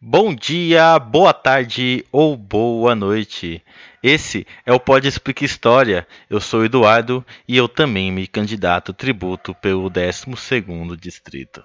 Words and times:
Bom 0.00 0.32
dia, 0.32 0.96
boa 0.96 1.34
tarde 1.34 2.06
ou 2.12 2.36
boa 2.36 2.94
noite. 2.94 3.60
Esse 4.00 4.46
é 4.64 4.72
o 4.72 4.78
Pode 4.78 5.08
Explica 5.08 5.44
História. 5.44 6.06
Eu 6.30 6.40
sou 6.40 6.64
Eduardo 6.64 7.26
e 7.48 7.56
eu 7.56 7.68
também 7.68 8.12
me 8.12 8.28
candidato 8.28 8.92
tributo 8.92 9.56
pelo 9.56 9.90
12º 9.90 10.96
distrito. 10.96 11.64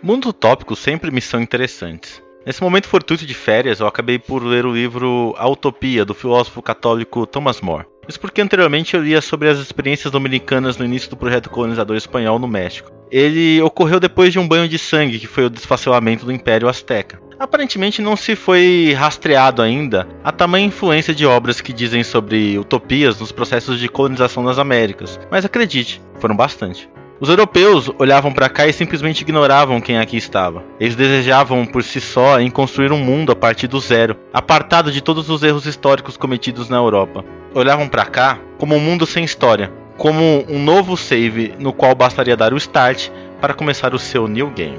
Mundos 0.00 0.30
utópicos 0.30 0.78
sempre 0.78 1.10
me 1.10 1.20
são 1.20 1.40
interessantes. 1.40 2.24
Nesse 2.46 2.62
momento 2.62 2.86
fortuito 2.86 3.26
de 3.26 3.34
férias, 3.34 3.80
eu 3.80 3.88
acabei 3.88 4.20
por 4.20 4.40
ler 4.40 4.64
o 4.64 4.72
livro 4.72 5.34
A 5.36 5.48
Utopia, 5.48 6.04
do 6.04 6.14
filósofo 6.14 6.62
católico 6.62 7.26
Thomas 7.26 7.60
More. 7.60 7.86
Isso 8.08 8.20
porque 8.20 8.40
anteriormente 8.40 8.94
eu 8.94 9.02
lia 9.02 9.20
sobre 9.20 9.48
as 9.48 9.58
experiências 9.58 10.12
dominicanas 10.12 10.76
no 10.76 10.84
início 10.84 11.10
do 11.10 11.16
projeto 11.16 11.50
colonizador 11.50 11.96
espanhol 11.96 12.38
no 12.38 12.46
México. 12.46 12.92
Ele 13.10 13.60
ocorreu 13.62 13.98
depois 13.98 14.32
de 14.32 14.38
um 14.38 14.46
banho 14.46 14.68
de 14.68 14.78
sangue, 14.78 15.18
que 15.18 15.26
foi 15.26 15.46
o 15.46 15.50
desfacelamento 15.50 16.24
do 16.24 16.30
Império 16.30 16.68
Azteca. 16.68 17.20
Aparentemente 17.36 18.00
não 18.00 18.14
se 18.14 18.36
foi 18.36 18.94
rastreado 18.96 19.60
ainda 19.60 20.06
a 20.22 20.30
tamanha 20.30 20.68
influência 20.68 21.12
de 21.12 21.26
obras 21.26 21.60
que 21.60 21.72
dizem 21.72 22.04
sobre 22.04 22.56
utopias 22.60 23.18
nos 23.18 23.32
processos 23.32 23.80
de 23.80 23.88
colonização 23.88 24.44
das 24.44 24.60
Américas, 24.60 25.18
mas 25.32 25.44
acredite, 25.44 26.00
foram 26.20 26.36
bastante. 26.36 26.88
Os 27.18 27.30
europeus 27.30 27.90
olhavam 27.98 28.30
para 28.30 28.46
cá 28.46 28.66
e 28.66 28.74
simplesmente 28.74 29.22
ignoravam 29.22 29.80
quem 29.80 29.98
aqui 29.98 30.18
estava. 30.18 30.62
Eles 30.78 30.94
desejavam 30.94 31.64
por 31.64 31.82
si 31.82 31.98
só 31.98 32.38
em 32.38 32.50
construir 32.50 32.92
um 32.92 32.98
mundo 32.98 33.32
a 33.32 33.36
partir 33.36 33.66
do 33.66 33.80
zero, 33.80 34.18
apartado 34.34 34.92
de 34.92 35.00
todos 35.00 35.30
os 35.30 35.42
erros 35.42 35.64
históricos 35.64 36.18
cometidos 36.18 36.68
na 36.68 36.76
Europa. 36.76 37.24
Olhavam 37.54 37.88
para 37.88 38.04
cá 38.04 38.38
como 38.58 38.74
um 38.74 38.80
mundo 38.80 39.06
sem 39.06 39.24
história, 39.24 39.72
como 39.96 40.44
um 40.46 40.62
novo 40.62 40.94
save 40.94 41.54
no 41.58 41.72
qual 41.72 41.94
bastaria 41.94 42.36
dar 42.36 42.52
o 42.52 42.58
start 42.58 43.08
para 43.40 43.54
começar 43.54 43.94
o 43.94 43.98
seu 43.98 44.28
new 44.28 44.50
game. 44.50 44.78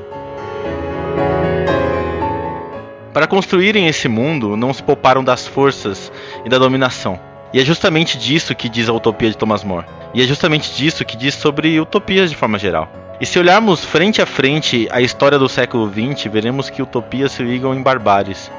Para 3.11 3.25
construírem 3.25 3.87
esse 3.87 4.07
mundo, 4.07 4.55
não 4.55 4.71
se 4.71 4.83
pouparam 4.83 5.23
das 5.23 5.47
forças 5.47 6.11
e 6.45 6.49
da 6.49 6.59
dominação. 6.59 7.19
E 7.53 7.59
é 7.59 7.65
justamente 7.65 8.17
disso 8.17 8.53
que 8.53 8.67
diz 8.67 8.89
a 8.89 8.93
utopia 8.93 9.29
de 9.29 9.37
Thomas 9.37 9.63
More. 9.63 9.85
E 10.13 10.21
é 10.21 10.25
justamente 10.25 10.73
disso 10.73 11.05
que 11.05 11.15
diz 11.15 11.33
sobre 11.35 11.79
utopias 11.79 12.29
de 12.29 12.35
forma 12.35 12.59
geral. 12.59 12.89
E 13.19 13.25
se 13.25 13.39
olharmos 13.39 13.83
frente 13.83 14.21
a 14.21 14.25
frente 14.25 14.87
a 14.91 15.01
história 15.01 15.39
do 15.39 15.49
século 15.49 15.89
XX, 15.89 16.31
veremos 16.31 16.69
que 16.69 16.81
utopias 16.81 17.31
se 17.31 17.41
ligam 17.41 17.73
em 17.73 17.81
barbáries. 17.81 18.51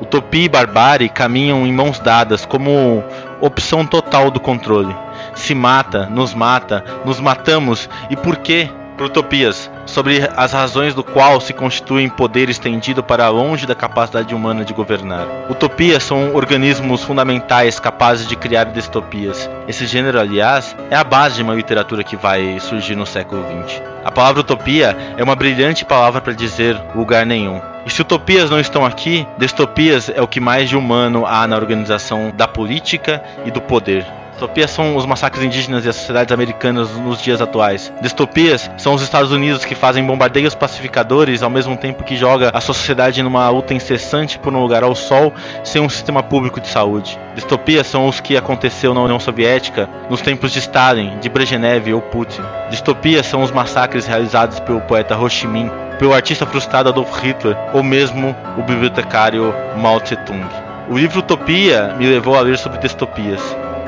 Utopia 0.00 0.44
e 0.44 0.48
barbárie 0.48 1.08
caminham 1.08 1.66
em 1.66 1.72
mãos 1.72 1.98
dadas 1.98 2.46
como 2.46 3.02
opção 3.40 3.84
total 3.84 4.30
do 4.30 4.40
controle. 4.40 4.94
Se 5.34 5.54
mata, 5.54 6.06
nos 6.06 6.32
mata, 6.32 6.84
nos 7.04 7.20
matamos 7.20 7.90
e 8.08 8.16
por 8.16 8.36
quê? 8.36 8.70
Por 8.96 9.06
utopias, 9.06 9.70
sobre 9.84 10.26
as 10.36 10.52
razões 10.52 10.94
do 10.94 11.04
qual 11.04 11.38
se 11.40 11.52
constituem 11.52 12.08
poder 12.08 12.48
estendido 12.48 13.02
para 13.02 13.28
longe 13.28 13.66
da 13.66 13.74
capacidade 13.74 14.34
humana 14.34 14.64
de 14.64 14.72
governar. 14.72 15.26
Utopias 15.50 16.02
são 16.02 16.34
organismos 16.34 17.04
fundamentais 17.04 17.78
capazes 17.78 18.26
de 18.26 18.34
criar 18.34 18.64
distopias. 18.64 19.50
Esse 19.68 19.86
gênero, 19.86 20.18
aliás, 20.18 20.74
é 20.90 20.96
a 20.96 21.04
base 21.04 21.36
de 21.36 21.42
uma 21.42 21.54
literatura 21.54 22.02
que 22.02 22.16
vai 22.16 22.58
surgir 22.58 22.96
no 22.96 23.04
século 23.04 23.44
XX. 23.66 23.82
A 24.02 24.10
palavra 24.10 24.40
utopia 24.40 24.96
é 25.16 25.22
uma 25.22 25.36
brilhante 25.36 25.84
palavra 25.84 26.20
para 26.20 26.32
dizer 26.32 26.80
lugar 26.94 27.26
nenhum. 27.26 27.60
E 27.84 27.90
se 27.90 28.02
utopias 28.02 28.50
não 28.50 28.58
estão 28.58 28.84
aqui, 28.84 29.26
distopias 29.36 30.08
é 30.08 30.22
o 30.22 30.26
que 30.26 30.40
mais 30.40 30.68
de 30.68 30.76
humano 30.76 31.26
há 31.26 31.46
na 31.46 31.56
organização 31.56 32.32
da 32.34 32.48
política 32.48 33.22
e 33.44 33.50
do 33.50 33.60
poder. 33.60 34.06
Distopias 34.36 34.70
são 34.70 34.96
os 34.96 35.06
massacres 35.06 35.42
indígenas 35.42 35.86
e 35.86 35.88
as 35.88 35.96
sociedades 35.96 36.30
americanas 36.30 36.90
nos 36.90 37.22
dias 37.22 37.40
atuais. 37.40 37.90
Distopias 38.02 38.70
são 38.76 38.92
os 38.92 39.00
Estados 39.00 39.32
Unidos 39.32 39.64
que 39.64 39.74
fazem 39.74 40.04
bombardeios 40.04 40.54
pacificadores 40.54 41.42
ao 41.42 41.48
mesmo 41.48 41.74
tempo 41.74 42.04
que 42.04 42.18
joga 42.18 42.50
a 42.52 42.60
sociedade 42.60 43.22
numa 43.22 43.48
luta 43.48 43.72
incessante 43.72 44.38
por 44.38 44.52
um 44.54 44.60
lugar 44.60 44.84
ao 44.84 44.94
sol 44.94 45.32
sem 45.64 45.80
um 45.80 45.88
sistema 45.88 46.22
público 46.22 46.60
de 46.60 46.68
saúde. 46.68 47.18
Distopias 47.34 47.86
são 47.86 48.06
os 48.06 48.20
que 48.20 48.36
aconteceu 48.36 48.92
na 48.92 49.00
União 49.00 49.18
Soviética 49.18 49.88
nos 50.10 50.20
tempos 50.20 50.52
de 50.52 50.58
Stalin, 50.58 51.18
de 51.18 51.30
Brezhnev 51.30 51.94
ou 51.94 52.02
Putin. 52.02 52.42
Distopias 52.68 53.24
são 53.24 53.42
os 53.42 53.50
massacres 53.50 54.06
realizados 54.06 54.60
pelo 54.60 54.82
poeta 54.82 55.16
Ho 55.16 55.30
Chi 55.30 55.46
Minh, 55.46 55.70
pelo 55.98 56.12
artista 56.12 56.44
frustrado 56.44 56.90
Adolf 56.90 57.22
Hitler 57.22 57.56
ou 57.72 57.82
mesmo 57.82 58.36
o 58.58 58.62
bibliotecário 58.62 59.54
Mao 59.78 59.98
Tse-tung. 59.98 60.44
O 60.90 60.98
livro 60.98 61.20
Utopia 61.20 61.94
me 61.98 62.06
levou 62.06 62.36
a 62.36 62.42
ler 62.42 62.58
sobre 62.58 62.78
distopias. 62.78 63.40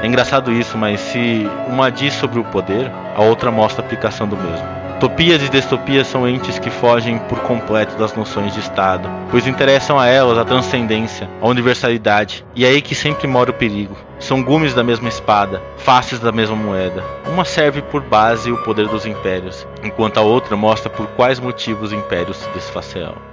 É 0.03 0.07
engraçado 0.07 0.53
isso, 0.53 0.79
mas 0.79 1.01
se 1.01 1.49
uma 1.67 1.91
diz 1.91 2.15
sobre 2.15 2.39
o 2.39 2.45
poder, 2.45 2.91
a 3.17 3.23
outra 3.23 3.51
mostra 3.51 3.83
a 3.83 3.85
aplicação 3.85 4.29
do 4.29 4.37
mesmo. 4.37 4.79
Utopias 4.99 5.41
e 5.43 5.49
distopias 5.49 6.09
são 6.09 6.29
entes 6.29 6.59
que 6.59 6.71
fogem 6.71 7.19
por 7.21 7.39
completo 7.41 7.97
das 7.97 8.15
noções 8.15 8.53
de 8.53 8.59
Estado, 8.59 9.09
pois 9.31 9.47
interessam 9.47 9.97
a 9.97 10.07
elas 10.07 10.37
a 10.37 10.45
transcendência, 10.45 11.31
a 11.41 11.47
universalidade, 11.47 12.45
e 12.55 12.65
é 12.65 12.69
aí 12.69 12.83
que 12.83 12.97
sempre 12.97 13.29
mora 13.29 13.53
o 13.53 13.55
perigo. 13.55 13.97
São 14.19 14.43
gumes 14.43 14.75
da 14.75 14.83
mesma 14.83 15.09
espada, 15.09 15.63
faces 15.77 16.19
da 16.19 16.33
mesma 16.33 16.57
moeda. 16.57 17.05
Uma 17.29 17.45
serve 17.45 17.81
por 17.81 18.03
base 18.03 18.51
o 18.51 18.63
poder 18.65 18.89
dos 18.89 19.07
impérios, 19.07 19.65
enquanto 19.85 20.19
a 20.19 20.23
outra 20.23 20.57
mostra 20.57 20.91
por 20.91 21.07
quais 21.09 21.39
motivos 21.39 21.93
impérios 21.93 22.39
se 22.39 22.51
desfaceam. 22.51 23.28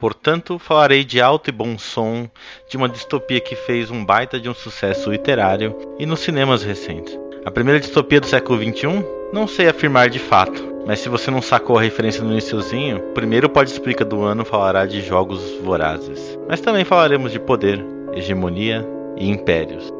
Portanto, 0.00 0.58
falarei 0.58 1.04
de 1.04 1.20
alto 1.20 1.50
e 1.50 1.52
bom 1.52 1.78
som, 1.78 2.26
de 2.68 2.78
uma 2.78 2.88
distopia 2.88 3.38
que 3.38 3.54
fez 3.54 3.90
um 3.90 4.02
baita 4.02 4.40
de 4.40 4.48
um 4.48 4.54
sucesso 4.54 5.10
literário 5.10 5.76
e 5.98 6.06
nos 6.06 6.20
cinemas 6.20 6.62
recentes. 6.62 7.16
A 7.44 7.50
primeira 7.50 7.78
distopia 7.78 8.18
do 8.18 8.26
século 8.26 8.58
XXI? 8.58 9.04
Não 9.30 9.46
sei 9.46 9.68
afirmar 9.68 10.08
de 10.08 10.18
fato, 10.18 10.70
mas 10.86 11.00
se 11.00 11.08
você 11.10 11.30
não 11.30 11.42
sacou 11.42 11.78
a 11.78 11.82
referência 11.82 12.24
no 12.24 12.32
iníciozinho, 12.32 12.96
o 12.96 13.12
primeiro 13.12 13.48
Pode 13.48 13.70
Explica 13.70 14.04
do 14.04 14.22
ano 14.22 14.44
falará 14.44 14.86
de 14.86 15.02
jogos 15.02 15.40
vorazes. 15.62 16.38
Mas 16.48 16.60
também 16.60 16.84
falaremos 16.84 17.30
de 17.30 17.38
poder, 17.38 17.84
hegemonia 18.14 18.86
e 19.16 19.28
impérios. 19.28 19.99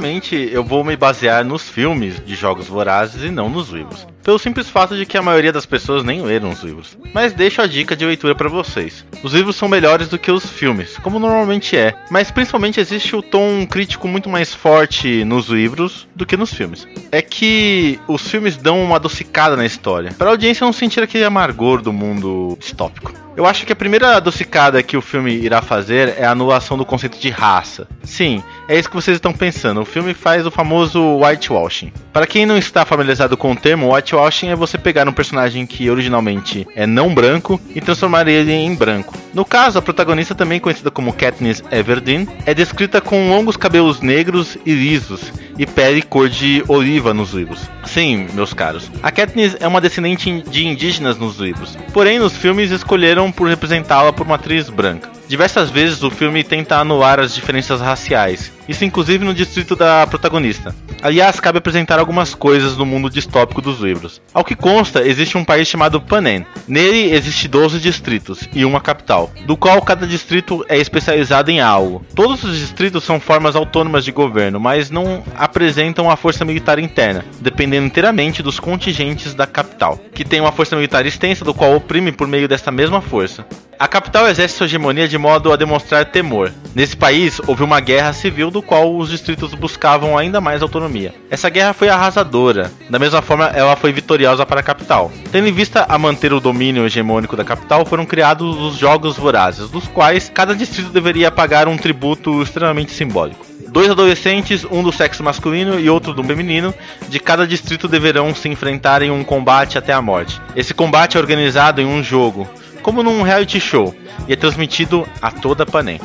Logicamente, 0.00 0.48
eu 0.50 0.64
vou 0.64 0.82
me 0.82 0.96
basear 0.96 1.44
nos 1.44 1.68
filmes 1.68 2.18
de 2.24 2.34
Jogos 2.34 2.66
Vorazes 2.66 3.22
e 3.22 3.30
não 3.30 3.50
nos 3.50 3.68
livros. 3.68 4.06
Pelo 4.22 4.38
simples 4.38 4.68
fato 4.68 4.96
de 4.96 5.06
que 5.06 5.16
a 5.16 5.22
maioria 5.22 5.52
das 5.52 5.66
pessoas 5.66 6.04
nem 6.04 6.22
leram 6.22 6.50
os 6.50 6.62
livros. 6.62 6.96
Mas 7.14 7.32
deixo 7.32 7.62
a 7.62 7.66
dica 7.66 7.96
de 7.96 8.04
leitura 8.04 8.34
para 8.34 8.48
vocês. 8.48 9.04
Os 9.22 9.32
livros 9.32 9.56
são 9.56 9.68
melhores 9.68 10.08
do 10.08 10.18
que 10.18 10.30
os 10.30 10.44
filmes, 10.44 10.96
como 10.98 11.18
normalmente 11.18 11.76
é, 11.76 11.94
mas 12.10 12.30
principalmente 12.30 12.80
existe 12.80 13.16
o 13.16 13.22
tom 13.22 13.66
crítico 13.66 14.06
muito 14.06 14.28
mais 14.28 14.54
forte 14.54 15.24
nos 15.24 15.48
livros 15.48 16.06
do 16.14 16.26
que 16.26 16.36
nos 16.36 16.52
filmes. 16.52 16.86
É 17.10 17.22
que 17.22 17.98
os 18.06 18.28
filmes 18.28 18.56
dão 18.56 18.82
uma 18.82 18.96
adocicada 18.96 19.56
na 19.56 19.64
história, 19.64 20.12
para 20.12 20.28
a 20.28 20.32
audiência 20.32 20.64
não 20.64 20.72
sentir 20.72 21.02
aquele 21.02 21.24
amargor 21.24 21.82
do 21.82 21.92
mundo 21.92 22.56
distópico. 22.58 23.12
Eu 23.36 23.46
acho 23.46 23.64
que 23.64 23.72
a 23.72 23.76
primeira 23.76 24.16
adocicada 24.16 24.82
que 24.82 24.96
o 24.96 25.00
filme 25.00 25.32
irá 25.32 25.62
fazer 25.62 26.14
é 26.18 26.26
a 26.26 26.32
anulação 26.32 26.76
do 26.76 26.84
conceito 26.84 27.18
de 27.18 27.30
raça. 27.30 27.86
Sim, 28.02 28.42
é 28.68 28.78
isso 28.78 28.90
que 28.90 28.94
vocês 28.94 29.16
estão 29.16 29.32
pensando. 29.32 29.80
O 29.80 29.84
filme 29.84 30.12
faz 30.12 30.44
o 30.44 30.50
famoso 30.50 31.00
whitewashing. 31.18 31.92
Para 32.12 32.26
quem 32.26 32.44
não 32.44 32.58
está 32.58 32.84
familiarizado 32.84 33.36
com 33.36 33.52
o 33.52 33.56
termo, 33.56 33.94
whitewashing 34.10 34.48
é 34.48 34.56
você 34.56 34.76
pegar 34.76 35.08
um 35.08 35.12
personagem 35.12 35.64
que 35.66 35.88
originalmente 35.88 36.66
é 36.74 36.86
não 36.86 37.14
branco 37.14 37.60
e 37.74 37.80
transformar 37.80 38.26
ele 38.26 38.52
em 38.52 38.74
branco. 38.74 39.14
No 39.32 39.44
caso, 39.44 39.78
a 39.78 39.82
protagonista, 39.82 40.34
também 40.34 40.58
conhecida 40.58 40.90
como 40.90 41.12
Katniss 41.12 41.62
Everdeen, 41.70 42.28
é 42.44 42.52
descrita 42.52 43.00
com 43.00 43.28
longos 43.28 43.56
cabelos 43.56 44.00
negros 44.00 44.58
e 44.66 44.72
lisos 44.72 45.32
e 45.56 45.64
pele 45.66 46.02
cor 46.02 46.28
de 46.28 46.64
oliva 46.66 47.14
nos 47.14 47.32
livros. 47.32 47.60
Sim, 47.84 48.26
meus 48.34 48.52
caros, 48.52 48.90
a 49.02 49.10
Katniss 49.10 49.56
é 49.60 49.68
uma 49.68 49.80
descendente 49.80 50.42
de 50.42 50.66
indígenas 50.66 51.16
nos 51.16 51.38
livros, 51.38 51.76
porém 51.92 52.18
nos 52.18 52.36
filmes 52.36 52.70
escolheram 52.70 53.30
por 53.30 53.48
representá-la 53.48 54.12
por 54.12 54.26
uma 54.26 54.34
atriz 54.34 54.68
branca. 54.68 55.19
Diversas 55.30 55.70
vezes 55.70 56.02
o 56.02 56.10
filme 56.10 56.42
tenta 56.42 56.78
anular 56.78 57.20
as 57.20 57.32
diferenças 57.32 57.80
raciais, 57.80 58.50
isso 58.68 58.84
inclusive 58.84 59.24
no 59.24 59.32
distrito 59.32 59.76
da 59.76 60.04
protagonista. 60.04 60.74
Aliás, 61.00 61.38
cabe 61.38 61.58
apresentar 61.58 62.00
algumas 62.00 62.34
coisas 62.34 62.76
no 62.76 62.84
mundo 62.84 63.08
distópico 63.08 63.62
dos 63.62 63.78
livros. 63.78 64.20
Ao 64.34 64.42
que 64.42 64.56
consta, 64.56 65.06
existe 65.06 65.38
um 65.38 65.44
país 65.44 65.68
chamado 65.68 66.00
Panem. 66.00 66.44
Nele 66.66 67.12
existe 67.14 67.46
12 67.46 67.78
distritos 67.78 68.48
e 68.52 68.64
uma 68.64 68.80
capital, 68.80 69.30
do 69.46 69.56
qual 69.56 69.80
cada 69.82 70.04
distrito 70.04 70.66
é 70.68 70.78
especializado 70.78 71.48
em 71.48 71.60
algo. 71.60 72.04
Todos 72.12 72.42
os 72.42 72.58
distritos 72.58 73.04
são 73.04 73.20
formas 73.20 73.54
autônomas 73.54 74.04
de 74.04 74.10
governo, 74.10 74.58
mas 74.58 74.90
não 74.90 75.22
apresentam 75.36 76.10
a 76.10 76.16
força 76.16 76.44
militar 76.44 76.80
interna, 76.80 77.24
dependendo 77.40 77.86
inteiramente 77.86 78.42
dos 78.42 78.58
contingentes 78.58 79.32
da 79.32 79.46
capital, 79.46 79.96
que 80.12 80.24
tem 80.24 80.40
uma 80.40 80.50
força 80.50 80.74
militar 80.74 81.06
extensa 81.06 81.44
do 81.44 81.54
qual 81.54 81.76
oprime 81.76 82.10
por 82.10 82.26
meio 82.26 82.48
desta 82.48 82.72
mesma 82.72 83.00
força. 83.00 83.46
A 83.80 83.88
capital 83.88 84.28
exerce 84.28 84.58
sua 84.58 84.66
hegemonia 84.66 85.08
de 85.08 85.16
modo 85.20 85.52
a 85.52 85.56
demonstrar 85.56 86.06
temor. 86.06 86.52
Nesse 86.74 86.96
país, 86.96 87.40
houve 87.46 87.62
uma 87.62 87.78
guerra 87.80 88.12
civil 88.12 88.50
do 88.50 88.62
qual 88.62 88.96
os 88.96 89.10
distritos 89.10 89.54
buscavam 89.54 90.16
ainda 90.16 90.40
mais 90.40 90.62
autonomia. 90.62 91.14
Essa 91.30 91.48
guerra 91.48 91.72
foi 91.72 91.88
arrasadora, 91.88 92.70
da 92.88 92.98
mesma 92.98 93.20
forma 93.20 93.46
ela 93.46 93.76
foi 93.76 93.92
vitoriosa 93.92 94.46
para 94.46 94.60
a 94.60 94.62
capital. 94.62 95.12
Tendo 95.30 95.46
em 95.46 95.52
vista 95.52 95.84
a 95.88 95.98
manter 95.98 96.32
o 96.32 96.40
domínio 96.40 96.86
hegemônico 96.86 97.36
da 97.36 97.44
capital, 97.44 97.84
foram 97.84 98.06
criados 98.06 98.56
os 98.58 98.76
Jogos 98.76 99.16
Vorazes, 99.16 99.70
dos 99.70 99.86
quais 99.86 100.30
cada 100.32 100.54
distrito 100.54 100.90
deveria 100.90 101.30
pagar 101.30 101.68
um 101.68 101.76
tributo 101.76 102.42
extremamente 102.42 102.92
simbólico. 102.92 103.50
Dois 103.68 103.88
adolescentes, 103.88 104.64
um 104.68 104.82
do 104.82 104.90
sexo 104.90 105.22
masculino 105.22 105.78
e 105.78 105.88
outro 105.88 106.12
do 106.12 106.24
feminino, 106.24 106.74
de 107.08 107.20
cada 107.20 107.46
distrito 107.46 107.86
deverão 107.86 108.34
se 108.34 108.48
enfrentar 108.48 109.00
em 109.00 109.12
um 109.12 109.22
combate 109.22 109.78
até 109.78 109.92
a 109.92 110.02
morte. 110.02 110.40
Esse 110.56 110.74
combate 110.74 111.16
é 111.16 111.20
organizado 111.20 111.80
em 111.80 111.86
um 111.86 112.02
jogo, 112.02 112.48
como 112.82 113.02
num 113.02 113.22
reality 113.22 113.60
show, 113.60 113.94
e 114.26 114.32
é 114.32 114.36
transmitido 114.36 115.06
a 115.20 115.30
toda 115.30 115.64
Panem. 115.66 116.00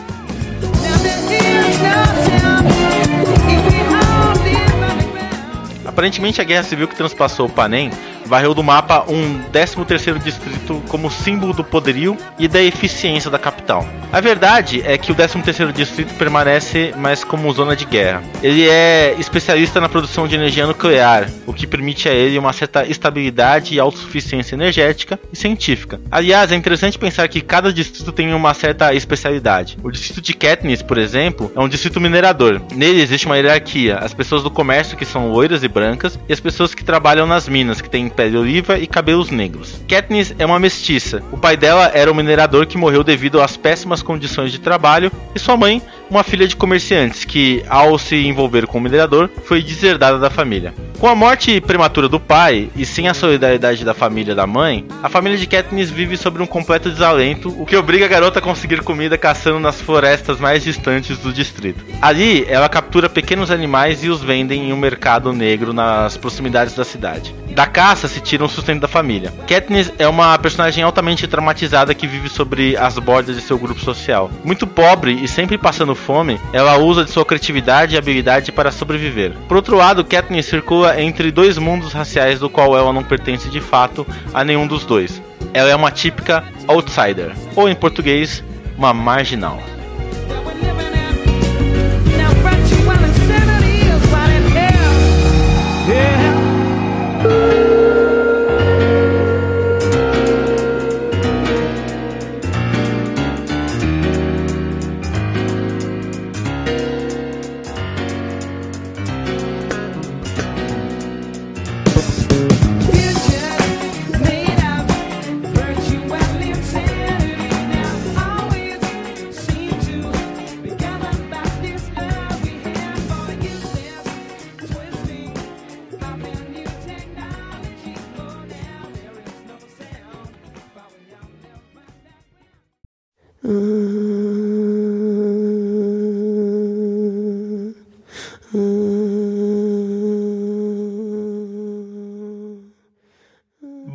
Aparentemente, 5.86 6.42
a 6.42 6.44
guerra 6.44 6.64
civil 6.64 6.88
que 6.88 6.96
transpassou 6.96 7.48
Panem 7.48 7.90
varreu 8.26 8.54
do 8.54 8.64
mapa 8.64 9.06
um 9.08 9.42
13º 9.52 10.20
distrito 10.20 10.82
como 10.88 11.10
símbolo 11.10 11.54
do 11.54 11.64
poderio 11.64 12.18
e 12.38 12.48
da 12.48 12.62
eficiência 12.62 13.30
da 13.30 13.40
capital. 13.40 13.86
A 14.12 14.22
verdade 14.22 14.82
é 14.86 14.98
que 14.98 15.12
o 15.12 15.16
13º 15.16 15.72
distrito 15.72 16.14
permanece 16.16 16.94
mais 16.98 17.24
como 17.24 17.52
zona 17.52 17.76
de 17.76 17.86
guerra. 17.86 18.24
Ele 18.42 18.68
é 18.68 19.16
especialista 19.20 19.82
na 19.82 19.90
produção 19.90 20.28
de 20.28 20.36
energia 20.36 20.66
nuclear, 20.66 21.30
o 21.46 21.54
que 21.54 21.68
permite 21.68 22.08
a 22.08 22.14
ele 22.14 22.38
uma 22.38 22.54
certa 22.54 22.86
estabilidade 22.86 23.76
e 23.76 23.80
autossuficiência 23.80 24.56
energética 24.56 25.20
e 25.32 25.36
científica. 25.36 26.00
Aliás, 26.10 26.52
é 26.52 26.56
interessante 26.56 26.98
pensar 26.98 27.28
que 27.28 27.42
cada 27.42 27.72
distrito 27.72 28.12
tem 28.12 28.34
uma 28.34 28.54
certa 28.54 28.94
especialidade. 28.94 29.78
O 29.84 29.92
distrito 29.92 30.22
de 30.22 30.34
Katniss, 30.34 30.82
por 30.82 30.98
exemplo, 30.98 31.52
é 31.56 31.60
um 31.60 31.68
distrito 31.68 32.00
minerador. 32.02 32.62
Nele 32.74 33.02
existe 33.02 33.26
uma 33.26 33.38
hierarquia: 33.38 33.98
as 33.98 34.14
pessoas 34.14 34.44
do 34.44 34.52
comércio 34.52 34.98
que 34.98 35.06
são 35.06 35.32
loiras 35.32 35.64
e 35.64 35.68
brancas 35.68 36.18
e 36.28 36.34
as 36.34 36.40
pessoas 36.40 36.74
que 36.74 36.84
trabalham 36.84 37.28
nas 37.28 37.48
minas, 37.48 37.82
que 37.82 37.90
têm 37.90 38.08
pele 38.16 38.38
oliva 38.38 38.80
e 38.80 38.88
cabelos 38.88 39.30
negros. 39.30 39.82
Katniss 39.88 40.34
é 40.40 40.46
uma 40.46 40.60
mestiça. 40.60 41.22
O 41.32 41.38
pai 41.38 41.58
dela 41.58 41.92
era 41.94 42.12
um 42.12 42.16
minerador 42.16 42.66
que 42.66 42.78
morreu 42.78 43.04
devido 43.04 43.42
às 43.42 43.58
péssimas 43.58 44.02
condições 44.02 44.52
de 44.52 44.60
trabalho 44.60 45.12
e 45.34 45.40
sua 45.40 45.58
mãe, 45.58 45.82
uma 46.10 46.24
filha 46.24 46.48
de 46.48 46.56
comerciantes 46.56 47.26
que, 47.26 47.64
ao 47.68 47.98
se 47.98 48.16
envolver 48.16 48.68
com 48.68 48.78
o 48.78 48.82
minerador, 48.82 49.30
foi 49.44 49.62
deserdada 49.62 50.20
da 50.20 50.30
família. 50.30 50.74
Com 51.00 51.08
a 51.08 51.16
morte 51.16 51.60
prematura 51.60 52.08
do 52.08 52.20
pai 52.20 52.70
e 52.76 52.86
sem 52.86 53.08
a 53.08 53.14
solidariedade 53.14 53.84
da 53.84 53.94
família 53.94 54.34
da 54.34 54.48
mãe, 54.48 54.86
a 55.04 55.10
família 55.10 55.38
de 55.38 55.46
Katniss 55.46 55.90
vive 55.90 56.16
sobre 56.16 56.42
um 56.42 56.48
completo 56.48 56.90
desalento, 56.90 57.50
o 57.62 57.66
que 57.66 57.76
obriga 57.76 58.06
a 58.06 58.08
garota 58.08 58.40
a 58.40 58.42
conseguir 58.42 58.82
comida 58.82 59.18
caçando 59.18 59.60
nas 59.60 59.82
florestas 59.82 60.40
mais 60.40 60.64
distantes 60.64 61.18
do 61.18 61.34
distrito. 61.34 61.84
Ali, 62.02 62.46
ela 62.48 62.70
captura 62.70 63.10
pequenos 63.10 63.52
animais 63.52 64.04
e 64.04 64.10
os 64.10 64.22
vende 64.22 64.54
em 64.54 64.72
um 64.72 64.78
mercado 64.78 65.34
negro 65.34 65.74
nas 65.74 66.16
proximidades 66.18 66.76
da 66.76 66.86
cidade. 66.86 67.36
Da 67.56 67.66
caça 67.66 68.10
se 68.10 68.20
tira 68.20 68.44
um 68.44 68.50
sustento 68.50 68.82
da 68.82 68.88
família. 68.88 69.34
Katniss 69.48 69.90
é 69.98 70.06
uma 70.06 70.38
personagem 70.38 70.84
altamente 70.84 71.26
traumatizada 71.26 71.96
que 71.96 72.06
vive 72.06 72.28
sobre 72.28 72.76
as 72.76 73.00
bordas 73.00 73.38
de 73.38 73.42
seu 73.42 73.58
grupo 73.58 73.80
social. 73.80 74.30
Muito 74.44 74.68
pobre 74.68 75.14
e 75.14 75.26
sempre 75.26 75.58
passando 75.58 75.96
fome, 75.96 76.38
ela 76.52 76.78
usa 76.78 77.06
de 77.06 77.12
sua 77.12 77.24
criatividade 77.24 77.96
e 77.96 77.98
habilidade 77.98 78.52
para 78.52 78.72
sobreviver. 78.72 79.32
Por 79.48 79.56
outro 79.56 79.78
lado, 79.78 80.04
Katniss 80.04 80.48
circula 80.48 81.02
entre 81.02 81.32
dois 81.32 81.58
mundos 81.58 81.94
raciais 81.94 82.42
do 82.42 82.50
qual 82.50 82.78
ela 82.78 82.92
não 82.92 83.06
pertence 83.06 83.48
de 83.48 83.62
fato 83.62 84.06
a 84.34 84.44
nenhum 84.44 84.68
dos 84.68 84.84
dois. 84.84 85.22
Ela 85.54 85.70
é 85.70 85.76
uma 85.76 85.92
típica 85.92 86.44
outsider, 86.68 87.32
ou 87.56 87.70
em 87.70 87.76
português, 87.76 88.44
uma 88.78 88.94
marginal. 88.94 89.64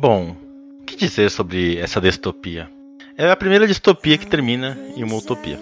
Bom, 0.01 0.35
o 0.81 0.83
que 0.83 0.95
dizer 0.95 1.29
sobre 1.29 1.77
essa 1.77 2.01
distopia? 2.01 2.67
É 3.15 3.29
a 3.29 3.35
primeira 3.35 3.67
distopia 3.67 4.17
que 4.17 4.25
termina 4.25 4.75
em 4.95 5.03
uma 5.03 5.15
utopia. 5.15 5.59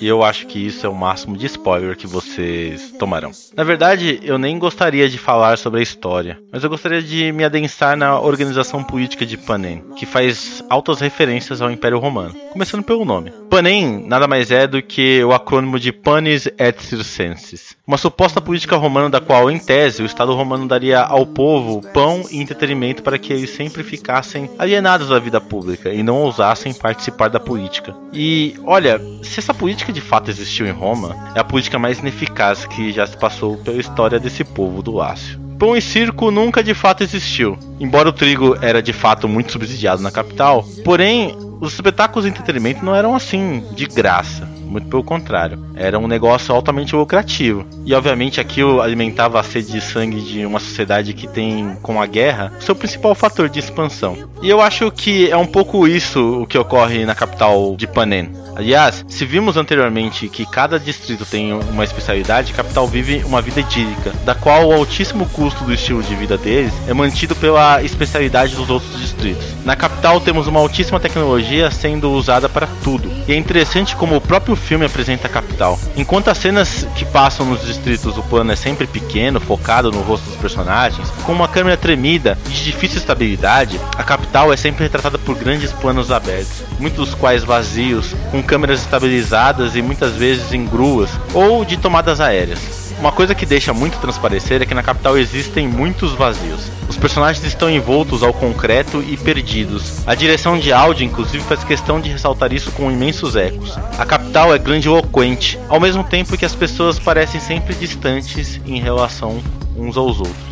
E 0.00 0.06
eu 0.06 0.22
acho 0.22 0.46
que 0.46 0.58
isso 0.58 0.86
é 0.86 0.88
o 0.88 0.94
máximo 0.94 1.36
de 1.36 1.46
spoiler 1.46 1.96
que 1.96 2.06
vocês 2.06 2.92
tomarão. 2.98 3.32
Na 3.56 3.64
verdade, 3.64 4.20
eu 4.22 4.38
nem 4.38 4.58
gostaria 4.58 5.08
de 5.08 5.18
falar 5.18 5.58
sobre 5.58 5.80
a 5.80 5.82
história, 5.82 6.38
mas 6.52 6.62
eu 6.62 6.70
gostaria 6.70 7.02
de 7.02 7.32
me 7.32 7.44
adensar 7.44 7.96
na 7.96 8.20
organização 8.20 8.82
política 8.82 9.26
de 9.26 9.36
Panem, 9.36 9.82
que 9.96 10.06
faz 10.06 10.64
altas 10.70 11.00
referências 11.00 11.60
ao 11.60 11.70
Império 11.70 11.98
Romano. 11.98 12.34
Começando 12.52 12.82
pelo 12.82 13.04
nome. 13.04 13.32
Panem 13.50 14.04
nada 14.06 14.28
mais 14.28 14.50
é 14.50 14.66
do 14.66 14.82
que 14.82 15.22
o 15.24 15.32
acrônimo 15.32 15.78
de 15.78 15.92
Panis 15.92 16.46
et 16.58 16.80
Circenses, 16.80 17.76
uma 17.88 17.96
suposta 17.96 18.38
política 18.38 18.76
romana 18.76 19.08
da 19.08 19.18
qual, 19.18 19.50
em 19.50 19.58
tese, 19.58 20.02
o 20.02 20.06
Estado 20.06 20.34
romano 20.34 20.68
daria 20.68 21.00
ao 21.00 21.24
povo 21.24 21.80
pão 21.92 22.22
e 22.30 22.38
entretenimento 22.38 23.02
para 23.02 23.18
que 23.18 23.32
eles 23.32 23.48
sempre 23.48 23.82
ficassem 23.82 24.50
alienados 24.58 25.08
da 25.08 25.18
vida 25.18 25.40
pública 25.40 25.92
e 25.92 26.02
não 26.02 26.16
ousassem 26.16 26.74
participar 26.74 27.28
da 27.28 27.40
política. 27.40 27.96
E 28.12 28.54
olha, 28.64 29.00
se 29.22 29.40
essa 29.40 29.54
política 29.54 29.87
de 29.92 30.00
fato 30.00 30.30
existiu 30.30 30.66
em 30.66 30.72
Roma, 30.72 31.16
é 31.34 31.40
a 31.40 31.44
política 31.44 31.78
mais 31.78 31.98
ineficaz 31.98 32.66
que 32.66 32.92
já 32.92 33.06
se 33.06 33.16
passou 33.16 33.56
pela 33.56 33.78
história 33.78 34.18
desse 34.18 34.44
povo 34.44 34.82
do 34.82 34.92
Lácio. 34.92 35.38
Pão 35.58 35.76
e 35.76 35.82
circo 35.82 36.30
nunca 36.30 36.62
de 36.62 36.72
fato 36.72 37.02
existiu. 37.02 37.58
Embora 37.80 38.08
o 38.08 38.12
trigo 38.12 38.56
era 38.62 38.80
de 38.80 38.92
fato 38.92 39.28
muito 39.28 39.50
subsidiado 39.50 40.00
na 40.00 40.10
capital, 40.10 40.64
porém 40.84 41.36
os 41.60 41.74
espetáculos 41.74 42.24
de 42.24 42.30
entretenimento 42.30 42.84
não 42.84 42.94
eram 42.94 43.14
assim 43.14 43.64
de 43.74 43.86
graça. 43.86 44.48
Muito 44.68 44.86
pelo 44.88 45.02
contrário, 45.02 45.58
era 45.74 45.98
um 45.98 46.06
negócio 46.06 46.54
altamente 46.54 46.94
lucrativo. 46.94 47.66
E 47.84 47.94
obviamente 47.94 48.38
aquilo 48.38 48.82
alimentava 48.82 49.40
a 49.40 49.42
sede 49.42 49.72
de 49.72 49.80
sangue 49.80 50.20
de 50.20 50.44
uma 50.44 50.60
sociedade 50.60 51.14
que 51.14 51.26
tem, 51.26 51.74
com 51.82 52.00
a 52.00 52.06
guerra, 52.06 52.52
seu 52.60 52.76
principal 52.76 53.14
fator 53.14 53.48
de 53.48 53.58
expansão. 53.58 54.28
E 54.42 54.48
eu 54.50 54.60
acho 54.60 54.90
que 54.90 55.30
é 55.30 55.36
um 55.36 55.46
pouco 55.46 55.88
isso 55.88 56.42
o 56.42 56.46
que 56.46 56.58
ocorre 56.58 57.06
na 57.06 57.14
capital 57.14 57.74
de 57.76 57.86
Panem. 57.86 58.30
Aliás, 58.58 59.04
se 59.08 59.24
vimos 59.24 59.56
anteriormente 59.56 60.28
que 60.28 60.44
cada 60.44 60.80
distrito 60.80 61.24
tem 61.24 61.52
uma 61.52 61.84
especialidade, 61.84 62.52
capital 62.52 62.88
vive 62.88 63.22
uma 63.24 63.40
vida 63.40 63.60
idílica, 63.60 64.12
da 64.24 64.34
qual 64.34 64.66
o 64.66 64.72
altíssimo 64.72 65.26
custo 65.26 65.62
do 65.62 65.72
estilo 65.72 66.02
de 66.02 66.16
vida 66.16 66.36
deles 66.36 66.72
é 66.88 66.92
mantido 66.92 67.36
pela 67.36 67.80
especialidade 67.84 68.56
dos 68.56 68.68
outros 68.68 69.00
distritos. 69.00 69.44
Na 69.64 69.76
capital 69.76 70.20
temos 70.20 70.48
uma 70.48 70.58
altíssima 70.58 70.98
tecnologia 70.98 71.70
sendo 71.70 72.10
usada 72.10 72.48
para 72.48 72.66
tudo. 72.82 73.08
E 73.28 73.32
é 73.32 73.36
interessante 73.36 73.94
como 73.94 74.16
o 74.16 74.20
próprio 74.20 74.56
filme 74.56 74.84
apresenta 74.84 75.28
a 75.28 75.30
capital. 75.30 75.78
Enquanto 75.96 76.26
as 76.26 76.38
cenas 76.38 76.84
que 76.96 77.04
passam 77.04 77.46
nos 77.46 77.64
distritos 77.64 78.18
o 78.18 78.24
plano 78.24 78.50
é 78.50 78.56
sempre 78.56 78.88
pequeno, 78.88 79.38
focado 79.38 79.92
no 79.92 80.00
rosto 80.00 80.24
dos 80.24 80.36
personagens, 80.36 81.08
com 81.24 81.30
uma 81.30 81.46
câmera 81.46 81.76
tremida 81.76 82.36
e 82.46 82.50
de 82.50 82.64
difícil 82.64 82.98
estabilidade, 82.98 83.80
a 83.96 84.02
capital 84.02 84.52
é 84.52 84.56
sempre 84.56 84.82
retratada 84.82 85.16
por 85.16 85.36
grandes 85.36 85.70
planos 85.70 86.10
abertos, 86.10 86.64
muitos 86.80 87.10
dos 87.10 87.14
quais 87.14 87.44
vazios, 87.44 88.16
com 88.32 88.47
câmeras 88.48 88.80
estabilizadas 88.80 89.76
e 89.76 89.82
muitas 89.82 90.16
vezes 90.16 90.54
em 90.54 90.64
gruas 90.64 91.10
ou 91.34 91.66
de 91.66 91.76
tomadas 91.76 92.18
aéreas. 92.18 92.88
Uma 92.98 93.12
coisa 93.12 93.34
que 93.34 93.44
deixa 93.44 93.74
muito 93.74 93.98
transparecer 93.98 94.62
é 94.62 94.66
que 94.66 94.74
na 94.74 94.82
capital 94.82 95.16
existem 95.18 95.68
muitos 95.68 96.14
vazios. 96.14 96.62
Os 96.88 96.96
personagens 96.96 97.44
estão 97.44 97.70
envoltos 97.70 98.22
ao 98.22 98.32
concreto 98.32 99.04
e 99.06 99.16
perdidos. 99.18 100.02
A 100.06 100.14
direção 100.14 100.58
de 100.58 100.72
áudio, 100.72 101.04
inclusive, 101.04 101.44
faz 101.44 101.62
questão 101.62 102.00
de 102.00 102.10
ressaltar 102.10 102.52
isso 102.52 102.72
com 102.72 102.90
imensos 102.90 103.36
ecos. 103.36 103.78
A 103.98 104.06
capital 104.06 104.52
é 104.52 104.58
grandiloquente, 104.58 105.58
ao 105.68 105.78
mesmo 105.78 106.02
tempo 106.02 106.36
que 106.36 106.46
as 106.46 106.54
pessoas 106.54 106.98
parecem 106.98 107.40
sempre 107.40 107.74
distantes 107.74 108.60
em 108.66 108.80
relação 108.80 109.40
uns 109.76 109.96
aos 109.96 110.18
outros. 110.18 110.47